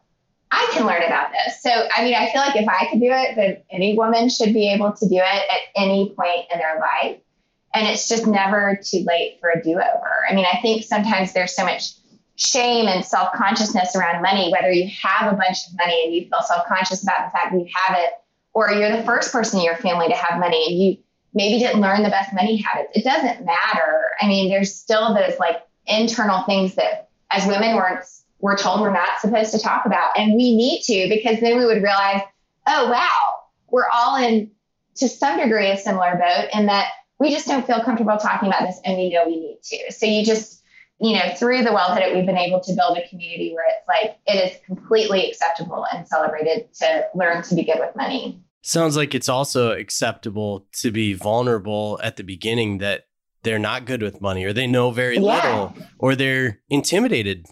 I 0.53 0.69
can 0.71 0.85
learn 0.85 1.01
about 1.01 1.31
this. 1.31 1.61
So, 1.61 1.71
I 1.71 2.03
mean, 2.03 2.13
I 2.13 2.31
feel 2.31 2.41
like 2.41 2.55
if 2.55 2.69
I 2.69 2.87
could 2.91 2.99
do 2.99 3.09
it, 3.09 3.35
then 3.35 3.57
any 3.71 3.97
woman 3.97 4.29
should 4.29 4.53
be 4.53 4.71
able 4.71 4.91
to 4.91 5.09
do 5.09 5.15
it 5.15 5.21
at 5.23 5.59
any 5.75 6.13
point 6.15 6.45
in 6.53 6.59
their 6.59 6.79
life. 6.79 7.17
And 7.73 7.87
it's 7.87 8.07
just 8.07 8.27
never 8.27 8.79
too 8.83 9.03
late 9.07 9.39
for 9.41 9.49
a 9.49 9.63
do 9.63 9.71
over. 9.71 10.11
I 10.29 10.35
mean, 10.35 10.45
I 10.45 10.59
think 10.61 10.83
sometimes 10.83 11.33
there's 11.33 11.55
so 11.55 11.65
much 11.65 11.93
shame 12.35 12.87
and 12.87 13.03
self 13.03 13.33
consciousness 13.33 13.95
around 13.95 14.21
money, 14.21 14.51
whether 14.51 14.71
you 14.71 14.91
have 15.01 15.33
a 15.33 15.35
bunch 15.35 15.57
of 15.67 15.75
money 15.75 16.03
and 16.05 16.13
you 16.13 16.29
feel 16.29 16.43
self 16.43 16.67
conscious 16.67 17.01
about 17.01 17.25
the 17.25 17.31
fact 17.31 17.51
that 17.51 17.59
you 17.59 17.67
have 17.73 17.97
it, 17.97 18.11
or 18.53 18.71
you're 18.71 18.95
the 18.95 19.03
first 19.03 19.31
person 19.31 19.59
in 19.59 19.65
your 19.65 19.77
family 19.77 20.07
to 20.07 20.15
have 20.15 20.39
money 20.39 20.67
and 20.67 20.79
you 20.79 20.97
maybe 21.33 21.57
didn't 21.57 21.81
learn 21.81 22.03
the 22.03 22.09
best 22.09 22.31
money 22.31 22.57
habits. 22.57 22.91
It 22.93 23.03
doesn't 23.03 23.43
matter. 23.43 24.11
I 24.21 24.27
mean, 24.27 24.51
there's 24.51 24.75
still 24.75 25.15
those 25.15 25.39
like 25.39 25.63
internal 25.87 26.43
things 26.43 26.75
that 26.75 27.09
as 27.31 27.47
women 27.47 27.75
weren't 27.75 28.05
we're 28.43 28.57
told 28.57 28.81
we're 28.81 28.91
not 28.91 29.21
supposed 29.21 29.53
to 29.53 29.57
talk 29.57 29.85
about. 29.85 30.11
And 30.17 30.35
we 30.35 30.53
need 30.53 30.81
to 30.83 31.07
because 31.07 31.39
then 31.39 31.57
we 31.57 31.65
would 31.65 31.81
realize, 31.81 32.21
oh, 32.67 32.91
wow, 32.91 33.39
we're 33.71 33.87
all 33.91 34.17
in 34.17 34.51
to 34.95 35.07
some 35.07 35.39
degree 35.39 35.71
a 35.71 35.77
similar 35.77 36.15
boat 36.17 36.49
in 36.53 36.65
that 36.65 36.89
we 37.19 37.31
just 37.31 37.47
don't 37.47 37.65
feel 37.65 37.81
comfortable 37.85 38.17
talking 38.17 38.49
about 38.49 38.63
this 38.63 38.81
and 38.83 38.97
we 38.97 39.11
know 39.11 39.23
we 39.25 39.39
need 39.39 39.59
to. 39.63 39.93
So 39.93 40.05
you 40.05 40.25
just, 40.25 40.61
you 40.99 41.13
know, 41.13 41.33
through 41.37 41.63
the 41.63 41.71
Wealth 41.71 41.97
Edit, 41.97 42.13
we've 42.13 42.25
been 42.25 42.37
able 42.37 42.59
to 42.59 42.73
build 42.73 42.97
a 42.97 43.07
community 43.07 43.53
where 43.53 43.63
it's 43.69 43.87
like 43.87 44.17
it 44.27 44.51
is 44.51 44.59
completely 44.65 45.29
acceptable 45.29 45.85
and 45.93 46.05
celebrated 46.05 46.67
to 46.73 47.05
learn 47.15 47.43
to 47.43 47.55
be 47.55 47.63
good 47.63 47.79
with 47.79 47.95
money. 47.95 48.43
Sounds 48.61 48.97
like 48.97 49.15
it's 49.15 49.29
also 49.29 49.71
acceptable 49.71 50.67
to 50.81 50.91
be 50.91 51.13
vulnerable 51.13 51.97
at 52.03 52.17
the 52.17 52.23
beginning 52.23 52.79
that 52.79 53.05
they're 53.43 53.57
not 53.57 53.85
good 53.85 54.01
with 54.01 54.19
money 54.19 54.43
or 54.43 54.51
they 54.51 54.67
know 54.67 54.91
very 54.91 55.17
yeah. 55.17 55.35
little 55.35 55.75
or 55.97 56.15
they're 56.15 56.59
intimidated 56.69 57.45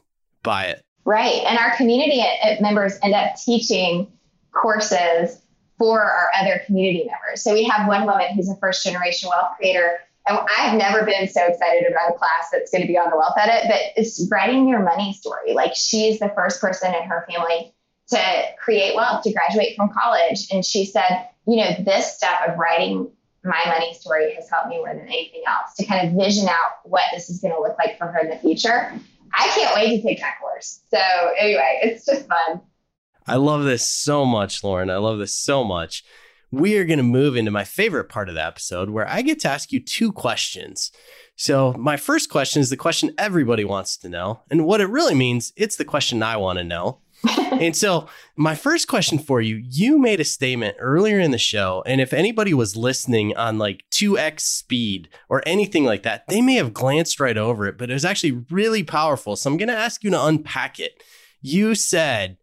by 0.43 0.65
it. 0.65 0.83
Right. 1.05 1.43
And 1.45 1.57
our 1.57 1.75
community 1.75 2.23
members 2.59 2.97
end 3.01 3.13
up 3.13 3.35
teaching 3.35 4.11
courses 4.51 5.41
for 5.77 6.01
our 6.01 6.29
other 6.39 6.61
community 6.65 7.09
members. 7.09 7.43
So 7.43 7.53
we 7.53 7.63
have 7.63 7.87
one 7.87 8.05
woman 8.05 8.33
who's 8.35 8.49
a 8.49 8.55
first 8.57 8.83
generation 8.83 9.29
wealth 9.29 9.57
creator. 9.57 9.99
And 10.27 10.37
I've 10.59 10.77
never 10.77 11.03
been 11.03 11.27
so 11.27 11.43
excited 11.47 11.91
about 11.91 12.11
a 12.11 12.17
class 12.19 12.49
that's 12.51 12.69
going 12.69 12.83
to 12.83 12.87
be 12.87 12.97
on 12.97 13.09
the 13.09 13.17
wealth 13.17 13.33
edit, 13.37 13.63
but 13.67 13.79
it's 13.95 14.27
writing 14.31 14.67
your 14.67 14.83
money 14.83 15.13
story. 15.13 15.53
Like 15.53 15.75
she's 15.75 16.19
the 16.19 16.29
first 16.35 16.61
person 16.61 16.93
in 16.93 17.03
her 17.03 17.25
family 17.27 17.73
to 18.09 18.43
create 18.59 18.95
wealth, 18.95 19.23
to 19.23 19.33
graduate 19.33 19.75
from 19.75 19.89
college. 19.89 20.47
And 20.51 20.63
she 20.63 20.85
said, 20.85 21.27
you 21.47 21.55
know, 21.57 21.71
this 21.83 22.15
step 22.15 22.47
of 22.47 22.59
writing 22.59 23.09
my 23.43 23.63
money 23.65 23.95
story 23.95 24.35
has 24.35 24.47
helped 24.47 24.69
me 24.69 24.77
more 24.77 24.93
than 24.93 25.07
anything 25.07 25.41
else 25.47 25.73
to 25.77 25.85
kind 25.85 26.07
of 26.07 26.13
vision 26.13 26.47
out 26.47 26.83
what 26.83 27.05
this 27.11 27.27
is 27.31 27.39
going 27.39 27.55
to 27.55 27.59
look 27.59 27.75
like 27.79 27.97
for 27.97 28.05
her 28.05 28.19
in 28.19 28.29
the 28.29 28.37
future. 28.37 28.93
I 29.33 29.47
can't 29.49 29.75
wait 29.75 29.97
to 29.97 30.07
take 30.07 30.19
that 30.19 30.39
course. 30.39 30.81
So 30.89 30.99
anyway, 31.37 31.79
it's 31.83 32.05
just 32.05 32.27
fun. 32.27 32.61
I 33.27 33.35
love 33.35 33.63
this 33.63 33.85
so 33.85 34.25
much, 34.25 34.63
Lauren. 34.63 34.89
I 34.89 34.97
love 34.97 35.19
this 35.19 35.35
so 35.35 35.63
much. 35.63 36.03
We 36.51 36.77
are 36.77 36.85
going 36.85 36.97
to 36.97 37.03
move 37.03 37.37
into 37.37 37.51
my 37.51 37.63
favorite 37.63 38.09
part 38.09 38.27
of 38.27 38.35
the 38.35 38.45
episode 38.45 38.89
where 38.89 39.07
I 39.07 39.21
get 39.21 39.39
to 39.41 39.49
ask 39.49 39.71
you 39.71 39.79
two 39.79 40.11
questions. 40.11 40.91
So, 41.37 41.73
my 41.73 41.97
first 41.97 42.29
question 42.29 42.61
is 42.61 42.69
the 42.69 42.77
question 42.77 43.13
everybody 43.17 43.63
wants 43.63 43.95
to 43.97 44.09
know. 44.09 44.41
And 44.49 44.65
what 44.65 44.81
it 44.81 44.87
really 44.87 45.15
means, 45.15 45.53
it's 45.55 45.77
the 45.77 45.85
question 45.85 46.21
I 46.21 46.37
want 46.37 46.59
to 46.59 46.63
know. 46.63 46.99
and 47.51 47.75
so, 47.75 48.07
my 48.35 48.55
first 48.55 48.87
question 48.87 49.19
for 49.19 49.41
you 49.41 49.55
you 49.55 49.99
made 49.99 50.19
a 50.19 50.25
statement 50.25 50.75
earlier 50.79 51.19
in 51.19 51.31
the 51.31 51.37
show. 51.37 51.83
And 51.85 52.01
if 52.01 52.13
anybody 52.13 52.53
was 52.53 52.75
listening 52.75 53.35
on 53.37 53.57
like 53.57 53.83
2x 53.91 54.39
speed 54.39 55.09
or 55.29 55.43
anything 55.45 55.85
like 55.85 56.03
that, 56.03 56.27
they 56.27 56.41
may 56.41 56.55
have 56.55 56.73
glanced 56.73 57.19
right 57.19 57.37
over 57.37 57.67
it, 57.67 57.77
but 57.77 57.89
it 57.89 57.93
was 57.93 58.05
actually 58.05 58.43
really 58.49 58.83
powerful. 58.83 59.35
So, 59.35 59.49
I'm 59.49 59.57
going 59.57 59.67
to 59.69 59.75
ask 59.75 60.03
you 60.03 60.09
to 60.11 60.25
unpack 60.25 60.79
it. 60.79 61.03
You 61.41 61.75
said, 61.75 62.37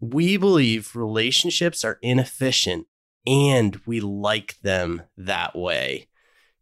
We 0.00 0.36
believe 0.36 0.94
relationships 0.94 1.84
are 1.84 1.98
inefficient 2.02 2.86
and 3.26 3.80
we 3.86 4.00
like 4.00 4.58
them 4.62 5.02
that 5.16 5.56
way. 5.56 6.08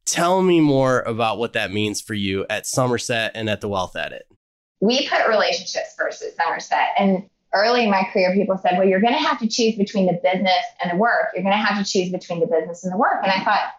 Tell 0.04 0.40
me 0.40 0.60
more 0.60 1.00
about 1.02 1.38
what 1.38 1.52
that 1.54 1.72
means 1.72 2.00
for 2.00 2.14
you 2.14 2.46
at 2.48 2.66
Somerset 2.66 3.32
and 3.34 3.50
at 3.50 3.60
the 3.60 3.68
Wealth 3.68 3.96
Edit. 3.96 4.26
We 4.80 5.08
put 5.08 5.26
relationships 5.28 5.94
first 5.98 6.22
at 6.22 6.36
Somerset. 6.36 6.90
And 6.98 7.28
early 7.54 7.84
in 7.84 7.90
my 7.90 8.04
career, 8.12 8.34
people 8.34 8.58
said, 8.58 8.78
well, 8.78 8.86
you're 8.86 9.00
going 9.00 9.14
to 9.14 9.20
have 9.20 9.38
to 9.40 9.48
choose 9.48 9.76
between 9.76 10.06
the 10.06 10.20
business 10.22 10.64
and 10.82 10.90
the 10.90 10.96
work. 10.96 11.28
You're 11.34 11.42
going 11.42 11.56
to 11.56 11.64
have 11.64 11.84
to 11.84 11.90
choose 11.90 12.10
between 12.10 12.40
the 12.40 12.46
business 12.46 12.84
and 12.84 12.92
the 12.92 12.98
work. 12.98 13.22
And 13.22 13.32
I 13.32 13.44
thought, 13.44 13.72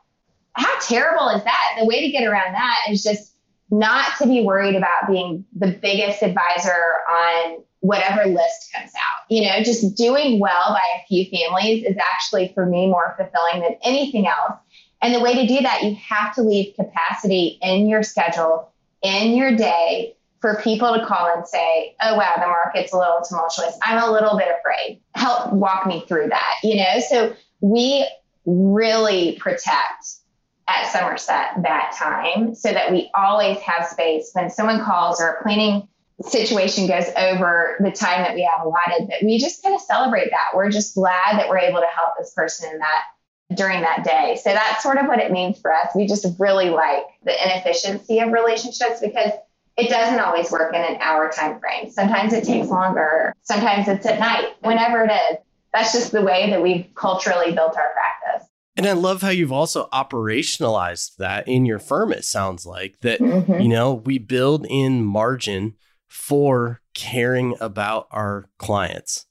how 0.54 0.80
terrible 0.80 1.30
is 1.30 1.44
that? 1.44 1.76
The 1.80 1.86
way 1.86 2.02
to 2.02 2.12
get 2.12 2.26
around 2.26 2.54
that 2.54 2.80
is 2.90 3.04
just 3.04 3.34
not 3.70 4.18
to 4.18 4.26
be 4.26 4.44
worried 4.44 4.76
about 4.76 5.08
being 5.08 5.46
the 5.56 5.68
biggest 5.68 6.24
advisor 6.24 6.84
on 7.10 7.64
whatever 7.82 8.26
list 8.26 8.74
comes 8.74 8.92
out. 8.96 9.26
You 9.30 9.44
know, 9.44 9.62
just 9.62 9.96
doing 9.96 10.40
well 10.40 10.70
by 10.70 10.82
a 11.00 11.06
few 11.08 11.26
families 11.30 11.86
is 11.86 11.98
actually 11.98 12.52
for 12.54 12.66
me 12.66 12.88
more 12.88 13.14
fulfilling 13.18 13.62
than 13.62 13.78
anything 13.84 14.26
else. 14.28 14.58
And 15.02 15.14
the 15.14 15.20
way 15.20 15.36
to 15.36 15.48
do 15.48 15.62
that, 15.62 15.84
you 15.84 15.96
have 15.96 16.34
to 16.36 16.42
leave 16.42 16.76
capacity 16.76 17.60
in 17.62 17.88
your 17.88 18.02
schedule, 18.02 18.72
in 19.04 19.36
your 19.36 19.56
day 19.56 20.17
for 20.40 20.62
people 20.64 20.94
to 20.94 21.06
call 21.06 21.34
and 21.36 21.48
say, 21.48 21.96
oh, 22.02 22.16
wow, 22.16 22.34
the 22.36 22.48
market's 22.48 22.94
a 22.94 22.98
little 22.98 23.22
tumultuous. 23.28 23.78
I'm 23.84 24.04
a 24.04 24.12
little 24.12 24.38
bit 24.38 24.48
afraid. 24.60 25.02
Help 25.16 25.54
walk 25.54 25.88
me 25.88 26.04
through 26.08 26.30
that, 26.30 26.56
you 26.64 26.78
know? 26.78 27.00
So 27.10 27.36
we 27.62 28.08
really 28.46 29.38
protect 29.40 30.08
at 30.68 30.92
Somerset 30.92 31.64
that 31.64 31.96
time 31.98 32.54
so 32.54 32.72
that 32.72 32.92
we 32.92 33.10
always 33.16 33.58
have 33.60 33.88
space 33.88 34.30
when 34.34 34.50
someone 34.50 34.84
calls 34.84 35.22
or 35.22 35.30
a 35.30 35.44
planning 35.44 35.88
situation 36.22 36.88
goes 36.88 37.06
over 37.16 37.78
the 37.80 37.92
time 37.92 38.24
that 38.24 38.34
we 38.34 38.42
have 38.42 38.66
allotted 38.66 39.08
that 39.10 39.24
we 39.24 39.38
just 39.38 39.62
kind 39.62 39.76
of 39.76 39.82
celebrate 39.82 40.30
that. 40.32 40.48
We're 40.56 40.72
just 40.72 40.96
glad 40.96 41.38
that 41.38 41.48
we're 41.48 41.60
able 41.60 41.80
to 41.80 41.88
help 41.96 42.14
this 42.18 42.34
person 42.34 42.72
in 42.72 42.80
that 42.80 43.04
during 43.56 43.82
that 43.82 44.04
day. 44.04 44.40
So 44.44 44.52
that's 44.52 44.84
sort 44.84 44.98
of 44.98 45.06
what 45.06 45.20
it 45.20 45.32
means 45.32 45.60
for 45.60 45.74
us. 45.74 45.90
We 45.96 46.08
just 46.08 46.26
really 46.40 46.70
like 46.70 47.04
the 47.24 47.34
inefficiency 47.44 48.20
of 48.20 48.32
relationships 48.32 49.00
because 49.00 49.32
it 49.78 49.90
doesn't 49.90 50.20
always 50.20 50.52
work 50.52 50.74
in 50.74 50.82
an 50.82 50.98
hour 51.02 51.32
time 51.32 51.60
frame. 51.60 51.90
Sometimes 51.92 52.34
it 52.34 52.44
takes 52.44 52.68
longer. 52.68 53.34
Sometimes 53.44 53.88
it's 53.88 54.06
at 54.06 54.20
night, 54.20 54.56
whenever 54.62 55.04
it 55.04 55.12
is. 55.12 55.38
That's 55.74 55.94
just 55.94 56.12
the 56.12 56.24
way 56.24 56.50
that 56.50 56.62
we've 56.62 56.88
culturally 56.96 57.52
built 57.52 57.78
our 57.78 57.92
practice. 57.94 58.50
And 58.76 58.86
I 58.86 58.94
love 58.94 59.22
how 59.22 59.30
you've 59.30 59.52
also 59.52 59.88
operationalized 59.94 61.18
that 61.18 61.48
in 61.48 61.66
your 61.66 61.80
firm, 61.80 62.12
it 62.12 62.26
sounds 62.26 62.66
like 62.66 63.00
that, 63.02 63.20
mm-hmm. 63.20 63.60
you 63.60 63.68
know, 63.68 63.94
we 63.94 64.18
build 64.18 64.66
in 64.70 65.04
margin 65.04 65.76
for 66.08 66.82
caring 66.94 67.56
about 67.60 68.08
our 68.12 68.50
clients. 68.58 69.26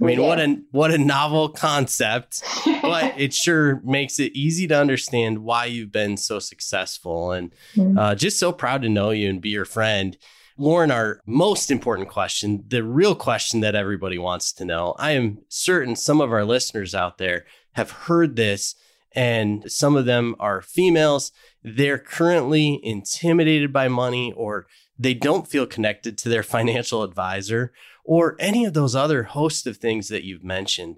I 0.00 0.04
mean, 0.04 0.20
what 0.20 0.40
a 0.40 0.58
what 0.70 0.90
a 0.90 0.98
novel 0.98 1.48
concept, 1.48 2.42
but 2.82 3.18
it 3.18 3.32
sure 3.32 3.80
makes 3.84 4.18
it 4.18 4.32
easy 4.32 4.66
to 4.68 4.78
understand 4.78 5.38
why 5.38 5.66
you've 5.66 5.92
been 5.92 6.16
so 6.16 6.38
successful, 6.38 7.32
and 7.32 7.52
mm-hmm. 7.74 7.98
uh, 7.98 8.14
just 8.14 8.38
so 8.38 8.52
proud 8.52 8.82
to 8.82 8.88
know 8.88 9.10
you 9.10 9.30
and 9.30 9.40
be 9.40 9.50
your 9.50 9.64
friend. 9.64 10.16
Lauren, 10.56 10.92
our 10.92 11.20
most 11.26 11.70
important 11.70 12.08
question, 12.08 12.64
the 12.68 12.84
real 12.84 13.16
question 13.16 13.60
that 13.60 13.74
everybody 13.74 14.18
wants 14.18 14.52
to 14.52 14.64
know. 14.64 14.94
I 14.98 15.12
am 15.12 15.38
certain 15.48 15.96
some 15.96 16.20
of 16.20 16.32
our 16.32 16.44
listeners 16.44 16.94
out 16.94 17.18
there 17.18 17.44
have 17.72 17.90
heard 17.90 18.36
this, 18.36 18.76
and 19.12 19.64
some 19.70 19.96
of 19.96 20.06
them 20.06 20.36
are 20.38 20.62
females. 20.62 21.32
They're 21.62 21.98
currently 21.98 22.80
intimidated 22.84 23.72
by 23.72 23.88
money, 23.88 24.32
or 24.36 24.66
they 24.96 25.14
don't 25.14 25.48
feel 25.48 25.66
connected 25.66 26.16
to 26.18 26.28
their 26.28 26.44
financial 26.44 27.02
advisor 27.02 27.72
or 28.04 28.36
any 28.38 28.64
of 28.64 28.74
those 28.74 28.94
other 28.94 29.24
host 29.24 29.66
of 29.66 29.78
things 29.78 30.08
that 30.08 30.24
you've 30.24 30.44
mentioned, 30.44 30.96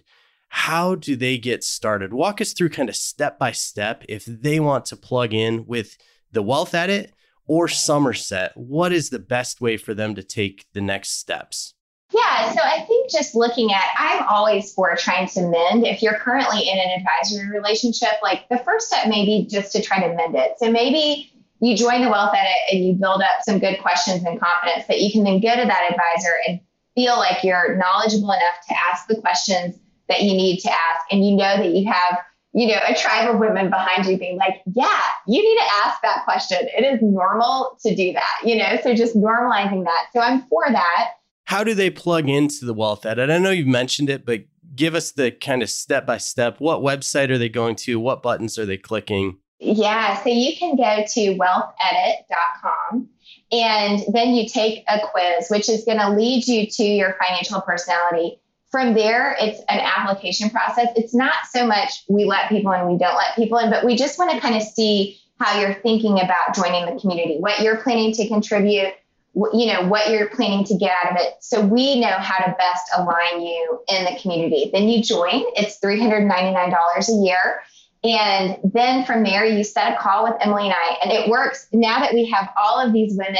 how 0.48 0.94
do 0.94 1.16
they 1.16 1.38
get 1.38 1.64
started? 1.64 2.12
Walk 2.12 2.40
us 2.40 2.52
through 2.52 2.70
kind 2.70 2.88
of 2.88 2.96
step 2.96 3.38
by 3.38 3.52
step 3.52 4.04
if 4.08 4.24
they 4.24 4.60
want 4.60 4.86
to 4.86 4.96
plug 4.96 5.32
in 5.32 5.66
with 5.66 5.96
the 6.32 6.42
Wealth 6.42 6.74
Edit 6.74 7.12
or 7.46 7.68
Somerset. 7.68 8.52
What 8.56 8.92
is 8.92 9.10
the 9.10 9.18
best 9.18 9.60
way 9.60 9.76
for 9.76 9.94
them 9.94 10.14
to 10.14 10.22
take 10.22 10.66
the 10.72 10.80
next 10.80 11.18
steps? 11.18 11.74
Yeah, 12.12 12.52
so 12.52 12.60
I 12.62 12.84
think 12.86 13.10
just 13.10 13.34
looking 13.34 13.72
at, 13.72 13.82
I'm 13.98 14.24
always 14.28 14.72
for 14.72 14.94
trying 14.96 15.28
to 15.28 15.42
mend. 15.42 15.86
If 15.86 16.02
you're 16.02 16.18
currently 16.18 16.68
in 16.68 16.78
an 16.78 17.00
advisory 17.00 17.50
relationship, 17.50 18.10
like 18.22 18.48
the 18.48 18.58
first 18.58 18.86
step 18.86 19.08
may 19.08 19.24
be 19.24 19.46
just 19.50 19.72
to 19.72 19.82
try 19.82 20.00
to 20.00 20.14
mend 20.14 20.36
it. 20.36 20.52
So 20.58 20.70
maybe 20.70 21.32
you 21.60 21.76
join 21.76 22.02
the 22.02 22.10
Wealth 22.10 22.34
Edit 22.34 22.56
and 22.70 22.84
you 22.84 22.94
build 22.94 23.22
up 23.22 23.42
some 23.42 23.58
good 23.58 23.80
questions 23.80 24.22
and 24.24 24.40
confidence 24.40 24.86
that 24.86 25.00
you 25.00 25.10
can 25.10 25.24
then 25.24 25.40
go 25.40 25.56
to 25.56 25.66
that 25.66 25.90
advisor 25.90 26.32
and 26.46 26.60
feel 26.96 27.16
like 27.16 27.44
you're 27.44 27.76
knowledgeable 27.76 28.32
enough 28.32 28.66
to 28.68 28.74
ask 28.90 29.06
the 29.06 29.20
questions 29.20 29.76
that 30.08 30.22
you 30.22 30.32
need 30.32 30.58
to 30.60 30.70
ask. 30.70 31.04
And 31.12 31.24
you 31.24 31.36
know 31.36 31.56
that 31.56 31.70
you 31.70 31.86
have 31.92 32.18
you 32.52 32.66
know 32.68 32.80
a 32.88 32.94
tribe 32.94 33.28
of 33.28 33.38
women 33.38 33.68
behind 33.68 34.06
you 34.06 34.16
being 34.16 34.38
like 34.38 34.62
yeah 34.74 35.02
you 35.28 35.42
need 35.42 35.58
to 35.58 35.70
ask 35.84 36.00
that 36.02 36.24
question. 36.24 36.58
It 36.76 36.84
is 36.84 37.00
normal 37.02 37.78
to 37.84 37.94
do 37.94 38.12
that 38.14 38.40
you 38.44 38.56
know 38.56 38.78
so 38.82 38.94
just 38.94 39.14
normalizing 39.14 39.84
that. 39.84 40.06
So 40.12 40.20
i'm 40.20 40.42
for 40.42 40.64
that. 40.70 41.10
How 41.44 41.62
do 41.62 41.74
they 41.74 41.90
plug 41.90 42.28
into 42.28 42.64
the 42.64 42.74
wealth 42.74 43.06
edit? 43.06 43.30
I 43.30 43.38
know 43.38 43.50
you've 43.50 43.66
mentioned 43.66 44.10
it 44.10 44.24
but 44.24 44.44
give 44.74 44.94
us 44.94 45.12
the 45.12 45.30
kind 45.30 45.62
of 45.62 45.70
step 45.70 46.06
by 46.06 46.18
step. 46.18 46.56
What 46.58 46.80
website 46.80 47.30
are 47.30 47.38
they 47.38 47.48
going 47.48 47.76
to? 47.76 48.00
What 48.00 48.22
buttons 48.22 48.58
are 48.58 48.66
they 48.66 48.78
clicking? 48.78 49.38
Yeah 49.58 50.22
so 50.22 50.30
you 50.30 50.56
can 50.56 50.76
go 50.76 51.04
to 51.06 51.20
wealthedit.com 51.36 53.10
and 53.52 54.00
then 54.12 54.34
you 54.34 54.48
take 54.48 54.84
a 54.88 55.00
quiz, 55.06 55.48
which 55.48 55.68
is 55.68 55.84
going 55.84 55.98
to 55.98 56.10
lead 56.10 56.46
you 56.46 56.66
to 56.66 56.84
your 56.84 57.16
financial 57.20 57.60
personality. 57.60 58.40
From 58.70 58.94
there, 58.94 59.36
it's 59.40 59.60
an 59.68 59.80
application 59.80 60.50
process. 60.50 60.88
It's 60.96 61.14
not 61.14 61.34
so 61.50 61.66
much 61.66 62.04
we 62.08 62.24
let 62.24 62.48
people 62.48 62.72
in, 62.72 62.90
we 62.90 62.98
don't 62.98 63.16
let 63.16 63.36
people 63.36 63.58
in, 63.58 63.70
but 63.70 63.84
we 63.84 63.96
just 63.96 64.18
want 64.18 64.32
to 64.32 64.40
kind 64.40 64.56
of 64.56 64.62
see 64.62 65.20
how 65.38 65.60
you're 65.60 65.74
thinking 65.74 66.18
about 66.20 66.54
joining 66.54 66.92
the 66.92 67.00
community, 67.00 67.36
what 67.38 67.60
you're 67.60 67.76
planning 67.76 68.12
to 68.14 68.26
contribute, 68.26 68.92
you 69.34 69.66
know, 69.66 69.86
what 69.86 70.10
you're 70.10 70.30
planning 70.30 70.64
to 70.64 70.74
get 70.76 70.92
out 71.04 71.12
of 71.12 71.18
it. 71.20 71.34
So 71.40 71.60
we 71.60 72.00
know 72.00 72.16
how 72.18 72.44
to 72.44 72.56
best 72.58 72.90
align 72.96 73.42
you 73.42 73.80
in 73.88 74.04
the 74.04 74.18
community. 74.20 74.70
Then 74.72 74.88
you 74.88 75.02
join. 75.02 75.44
It's 75.54 75.78
$399 75.78 77.08
a 77.08 77.12
year. 77.24 77.60
And 78.06 78.58
then 78.72 79.04
from 79.04 79.24
there, 79.24 79.44
you 79.44 79.64
set 79.64 79.94
a 79.94 79.96
call 79.96 80.24
with 80.24 80.34
Emily 80.40 80.66
and 80.66 80.74
I, 80.74 80.98
and 81.02 81.12
it 81.12 81.28
works. 81.28 81.66
Now 81.72 81.98
that 81.98 82.14
we 82.14 82.24
have 82.30 82.50
all 82.60 82.78
of 82.78 82.92
these 82.92 83.16
women 83.16 83.36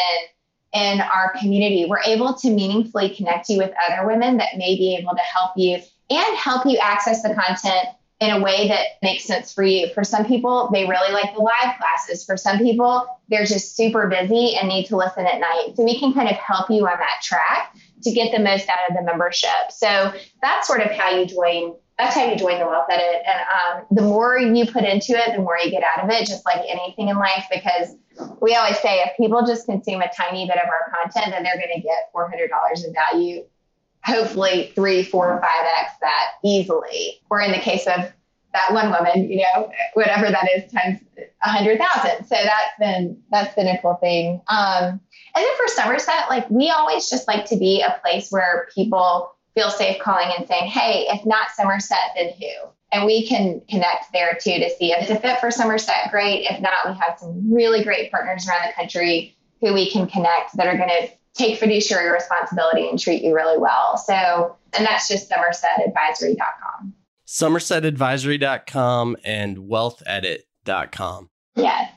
in 0.75 1.01
our 1.01 1.33
community, 1.39 1.87
we're 1.89 2.03
able 2.03 2.35
to 2.35 2.51
meaningfully 2.51 3.15
connect 3.15 3.49
you 3.49 3.59
with 3.59 3.73
other 3.89 4.07
women 4.07 4.39
that 4.39 4.57
may 4.57 4.77
be 4.77 4.97
able 4.97 5.13
to 5.13 5.23
help 5.23 5.53
you 5.57 5.79
and 6.11 6.37
help 6.37 6.67
you 6.67 6.79
access 6.79 7.23
the 7.23 7.33
content 7.35 7.89
in 8.19 8.31
a 8.31 8.43
way 8.43 8.67
that 8.67 8.87
makes 9.03 9.25
sense 9.25 9.53
for 9.53 9.63
you. 9.63 9.89
For 9.93 10.03
some 10.03 10.25
people, 10.25 10.71
they 10.73 10.87
really 10.87 11.13
like 11.13 11.35
the 11.35 11.43
live 11.43 11.77
classes. 11.79 12.25
For 12.25 12.37
some 12.37 12.59
people, 12.59 13.07
they're 13.29 13.45
just 13.45 13.77
super 13.77 14.09
busy 14.09 14.57
and 14.57 14.69
need 14.69 14.87
to 14.87 14.97
listen 14.97 15.27
at 15.27 15.39
night. 15.39 15.75
So 15.77 15.85
we 15.85 15.99
can 15.99 16.13
kind 16.13 16.29
of 16.29 16.37
help 16.37 16.71
you 16.71 16.87
on 16.87 16.99
that 16.99 17.23
track 17.23 17.77
to 18.03 18.11
get 18.11 18.33
the 18.33 18.43
most 18.43 18.69
out 18.69 18.91
of 18.91 18.97
the 18.97 19.03
membership. 19.03 19.71
So 19.71 20.13
that's 20.43 20.67
sort 20.67 20.81
of 20.81 20.91
how 20.91 21.11
you 21.11 21.27
join 21.27 21.75
that's 21.99 22.15
how 22.15 22.25
you 22.25 22.37
join 22.37 22.59
the 22.59 22.67
wealth 22.67 22.87
edit. 22.91 23.23
And 23.27 23.41
um, 23.41 23.87
the 23.91 24.03
more 24.03 24.39
you 24.39 24.67
put 24.67 24.85
into 24.85 25.13
it, 25.13 25.35
the 25.35 25.43
more 25.43 25.59
you 25.63 25.71
get 25.71 25.83
out 25.83 26.05
of 26.05 26.11
it, 26.11 26.27
just 26.27 26.45
like 26.45 26.61
anything 26.69 27.09
in 27.09 27.17
life, 27.17 27.47
because 27.51 27.97
we 28.41 28.55
always 28.55 28.79
say 28.79 29.01
if 29.03 29.17
people 29.17 29.47
just 29.47 29.67
consume 29.67 30.03
a 30.03 30.11
tiny 30.15 30.47
bit 30.47 30.59
of 30.59 30.69
our 30.69 30.93
content, 30.95 31.33
then 31.33 31.43
they're 31.43 31.57
going 31.57 31.75
to 31.75 31.81
get 31.81 32.13
$400 32.15 32.85
in 32.85 32.93
value, 32.93 33.45
hopefully 34.05 34.73
three, 34.75 35.03
four, 35.03 35.41
five 35.41 35.67
X 35.81 35.93
that 36.03 36.33
easily. 36.45 37.21
Or 37.31 37.41
in 37.41 37.53
the 37.53 37.59
case 37.59 37.87
of 37.87 38.13
that 38.53 38.73
one 38.73 38.91
woman, 38.91 39.31
you 39.31 39.43
know, 39.43 39.71
whatever 39.95 40.31
that 40.31 40.49
is 40.55 40.71
times 40.71 41.01
a 41.19 41.49
hundred 41.49 41.79
thousand. 41.79 42.27
So 42.27 42.37
that's 42.37 42.79
been, 42.79 43.23
that's 43.31 43.55
been 43.55 43.69
a 43.69 43.81
cool 43.81 43.97
thing. 43.97 44.41
Um, 44.49 44.85
and 44.85 45.01
then 45.35 45.57
for 45.57 45.69
Somerset, 45.69 46.29
like 46.29 46.49
we 46.51 46.71
always 46.71 47.09
just 47.09 47.27
like 47.29 47.47
to 47.47 47.57
be 47.57 47.83
a 47.83 47.99
place 48.03 48.31
where 48.31 48.69
people 48.75 49.36
feel 49.57 49.71
safe 49.71 49.99
calling 50.01 50.31
and 50.37 50.47
saying, 50.47 50.71
hey, 50.71 51.07
if 51.09 51.25
not 51.25 51.49
Somerset, 51.57 52.13
then 52.15 52.33
who? 52.39 52.71
And 52.93 53.05
we 53.05 53.27
can 53.27 53.63
connect 53.69 54.13
there 54.13 54.39
too 54.41 54.59
to 54.59 54.71
see 54.71 54.93
if 54.93 55.03
it's 55.03 55.11
a 55.11 55.19
fit 55.19 55.41
for 55.41 55.51
Somerset, 55.51 56.11
great. 56.11 56.47
If 56.49 56.61
not, 56.61 56.75
we 56.87 56.93
have 56.93 57.19
some 57.19 57.53
really 57.53 57.83
great 57.83 58.11
partners 58.11 58.47
around 58.47 58.69
the 58.69 58.73
country 58.75 59.35
who 59.61 59.73
we 59.73 59.91
can 59.91 60.07
connect 60.07 60.57
that 60.57 60.67
are 60.67 60.77
going 60.77 60.91
to 60.91 61.09
take 61.35 61.59
fiduciary 61.59 62.11
responsibility 62.11 62.89
and 62.89 62.99
treat 62.99 63.23
you 63.23 63.35
really 63.35 63.59
well. 63.59 63.97
So, 63.97 64.57
and 64.75 64.87
that's 64.87 65.09
just 65.09 65.31
somersetadvisory.com. 65.31 66.95
Somersetadvisory.com 67.27 69.17
and 69.25 69.57
wealthedit.com. 69.59 71.29
Yes. 71.57 71.93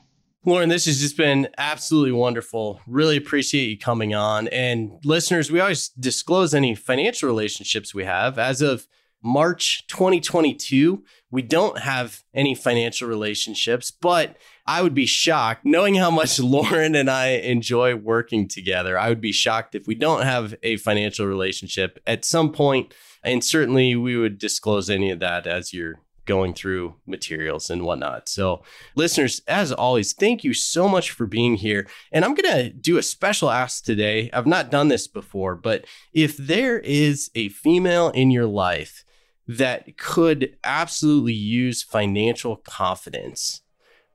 Lauren, 0.50 0.70
this 0.70 0.86
has 0.86 1.00
just 1.00 1.16
been 1.16 1.48
absolutely 1.58 2.12
wonderful. 2.12 2.82
Really 2.88 3.18
appreciate 3.18 3.68
you 3.68 3.78
coming 3.78 4.16
on. 4.16 4.48
And 4.50 4.92
listeners, 5.04 5.52
we 5.52 5.60
always 5.60 5.90
disclose 5.90 6.54
any 6.54 6.76
financial 6.76 7.28
relationships 7.28 7.94
we 7.94 8.06
have. 8.06 8.40
As 8.40 8.62
of 8.62 8.88
March 9.22 9.86
2022, 9.88 11.04
we 11.30 11.42
don't 11.42 11.80
have 11.80 12.24
any 12.34 12.56
financial 12.56 13.08
relationships, 13.08 13.92
but 13.92 14.38
I 14.66 14.82
would 14.82 14.96
be 14.96 15.06
shocked 15.06 15.66
knowing 15.66 15.96
how 15.96 16.10
much 16.10 16.40
Lauren 16.40 16.96
and 16.96 17.10
I 17.10 17.30
enjoy 17.30 17.96
working 17.96 18.48
together. 18.48 18.98
I 18.98 19.10
would 19.10 19.22
be 19.22 19.32
shocked 19.32 19.76
if 19.76 19.88
we 19.88 19.96
don't 19.96 20.24
have 20.24 20.56
a 20.64 20.78
financial 20.78 21.28
relationship 21.28 22.00
at 22.08 22.26
some 22.26 22.52
point, 22.52 22.94
And 23.24 23.44
certainly 23.44 23.96
we 23.96 24.18
would 24.18 24.38
disclose 24.38 24.90
any 24.90 25.12
of 25.12 25.20
that 25.20 25.46
as 25.46 25.74
you're 25.74 26.00
going 26.30 26.54
through 26.54 26.94
materials 27.08 27.72
and 27.72 27.82
whatnot. 27.82 28.30
So, 28.30 28.62
listeners, 28.94 29.42
as 29.48 29.72
always, 29.72 30.13
thank 30.13 30.44
you 30.44 30.54
so 30.54 30.88
much 30.88 31.10
for 31.10 31.26
being 31.26 31.56
here. 31.56 31.88
And 32.12 32.24
I'm 32.24 32.36
going 32.36 32.54
to 32.54 32.70
do 32.70 33.00
a 33.00 33.04
special 33.04 33.50
ask 33.50 33.84
today. 33.84 34.30
I've 34.32 34.46
not 34.46 34.70
done 34.70 34.89
this 34.89 35.08
before, 35.08 35.56
but 35.56 35.86
if 36.13 36.38
there 36.38 36.78
is 36.78 37.32
a 37.34 37.50
female 37.50 38.10
in 38.10 38.30
your 38.30 38.46
life 38.46 39.04
that 39.48 39.98
could 39.98 40.56
absolutely 40.63 41.34
use 41.34 41.82
financial 41.82 42.58
confidence, 42.58 43.62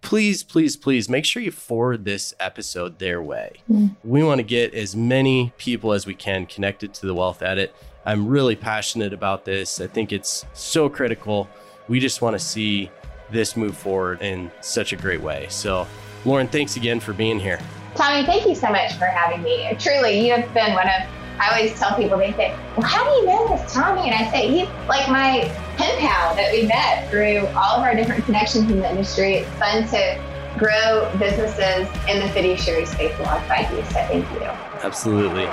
please, 0.00 0.44
please, 0.44 0.76
please 0.76 1.08
make 1.08 1.24
sure 1.24 1.42
you 1.42 1.50
forward 1.50 2.04
this 2.04 2.32
episode 2.38 3.00
their 3.00 3.20
way. 3.20 3.54
Mm. 3.68 3.96
We 4.04 4.22
want 4.22 4.38
to 4.38 4.44
get 4.44 4.72
as 4.72 4.94
many 4.94 5.52
people 5.58 5.92
as 5.92 6.06
we 6.06 6.14
can 6.14 6.46
connected 6.46 6.94
to 6.94 7.06
the 7.06 7.14
Wealth 7.14 7.42
Edit. 7.42 7.74
I'm 8.06 8.28
really 8.28 8.54
passionate 8.54 9.12
about 9.12 9.44
this. 9.44 9.80
I 9.80 9.88
think 9.88 10.12
it's 10.12 10.46
so 10.52 10.88
critical 10.88 11.48
we 11.88 12.00
just 12.00 12.22
want 12.22 12.34
to 12.34 12.38
see 12.38 12.90
this 13.30 13.56
move 13.56 13.76
forward 13.76 14.22
in 14.22 14.50
such 14.60 14.92
a 14.92 14.96
great 14.96 15.20
way. 15.20 15.46
So, 15.50 15.86
Lauren, 16.24 16.48
thanks 16.48 16.76
again 16.76 17.00
for 17.00 17.12
being 17.12 17.38
here. 17.38 17.60
Tommy, 17.94 18.24
thank 18.26 18.46
you 18.46 18.54
so 18.54 18.68
much 18.68 18.94
for 18.94 19.06
having 19.06 19.42
me. 19.42 19.74
Truly, 19.78 20.26
you 20.26 20.34
have 20.34 20.52
been 20.54 20.72
one 20.72 20.86
of, 20.86 21.02
I 21.38 21.54
always 21.54 21.78
tell 21.78 21.96
people, 21.96 22.18
they 22.18 22.32
say, 22.32 22.56
well, 22.76 22.86
how 22.86 23.04
do 23.04 23.10
you 23.10 23.26
know 23.26 23.48
this 23.48 23.72
Tommy? 23.72 24.10
And 24.10 24.14
I 24.14 24.30
say, 24.30 24.48
he's 24.48 24.68
like 24.88 25.08
my 25.08 25.50
pen 25.76 25.98
pal 25.98 26.34
that 26.34 26.52
we 26.52 26.66
met 26.66 27.10
through 27.10 27.46
all 27.56 27.76
of 27.76 27.82
our 27.82 27.94
different 27.94 28.24
connections 28.24 28.70
in 28.70 28.80
the 28.80 28.90
industry. 28.90 29.34
It's 29.34 29.50
fun 29.58 29.86
to 29.88 30.20
grow 30.58 31.10
businesses 31.18 31.88
in 32.08 32.20
the 32.20 32.28
fiduciary 32.32 32.86
space 32.86 33.16
alongside 33.18 33.70
you. 33.72 33.82
So 33.84 33.92
thank 33.92 34.30
you. 34.32 34.42
Absolutely. 34.82 35.46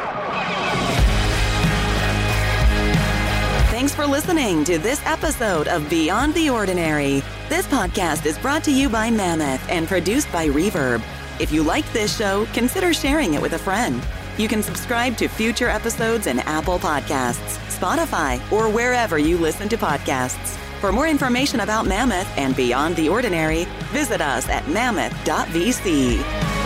Thanks 3.82 3.96
for 3.96 4.06
listening 4.06 4.64
to 4.66 4.78
this 4.78 5.04
episode 5.08 5.68
of 5.68 5.90
Beyond 5.90 6.36
the 6.36 6.52
Ordinary. 6.52 7.24
This 7.50 7.66
podcast 7.66 8.28
is 8.28 8.38
brought 8.38 8.64
to 8.66 8.72
you 8.72 8.90
by 8.90 9.10
Mammoth 9.10 9.68
and 9.72 9.88
produced 9.88 10.32
by 10.32 10.50
Reverb. 10.50 11.02
If 11.40 11.52
you 11.52 11.64
like 11.64 11.92
this 11.92 12.16
show, 12.16 12.46
consider 12.54 12.94
sharing 12.94 13.34
it 13.34 13.42
with 13.42 13.54
a 13.54 13.58
friend. 13.58 14.06
You 14.38 14.48
can 14.48 14.62
subscribe 14.62 15.18
to 15.18 15.28
future 15.28 15.68
episodes 15.68 16.28
in 16.28 16.42
Apple 16.42 16.78
Podcasts, 16.78 17.58
Spotify, 17.76 18.40
or 18.52 18.70
wherever 18.70 19.18
you 19.18 19.40
listen 19.40 19.68
to 19.70 19.78
podcasts. 19.78 20.58
For 20.80 20.92
more 20.92 21.08
information 21.08 21.62
about 21.62 21.88
Mammoth 21.88 22.32
and 22.38 22.56
Beyond 22.56 22.96
the 22.98 23.10
Ordinary, 23.10 23.64
visit 23.90 24.22
us 24.22 24.48
at 24.48 24.68
mammoth.vc. 24.68 26.61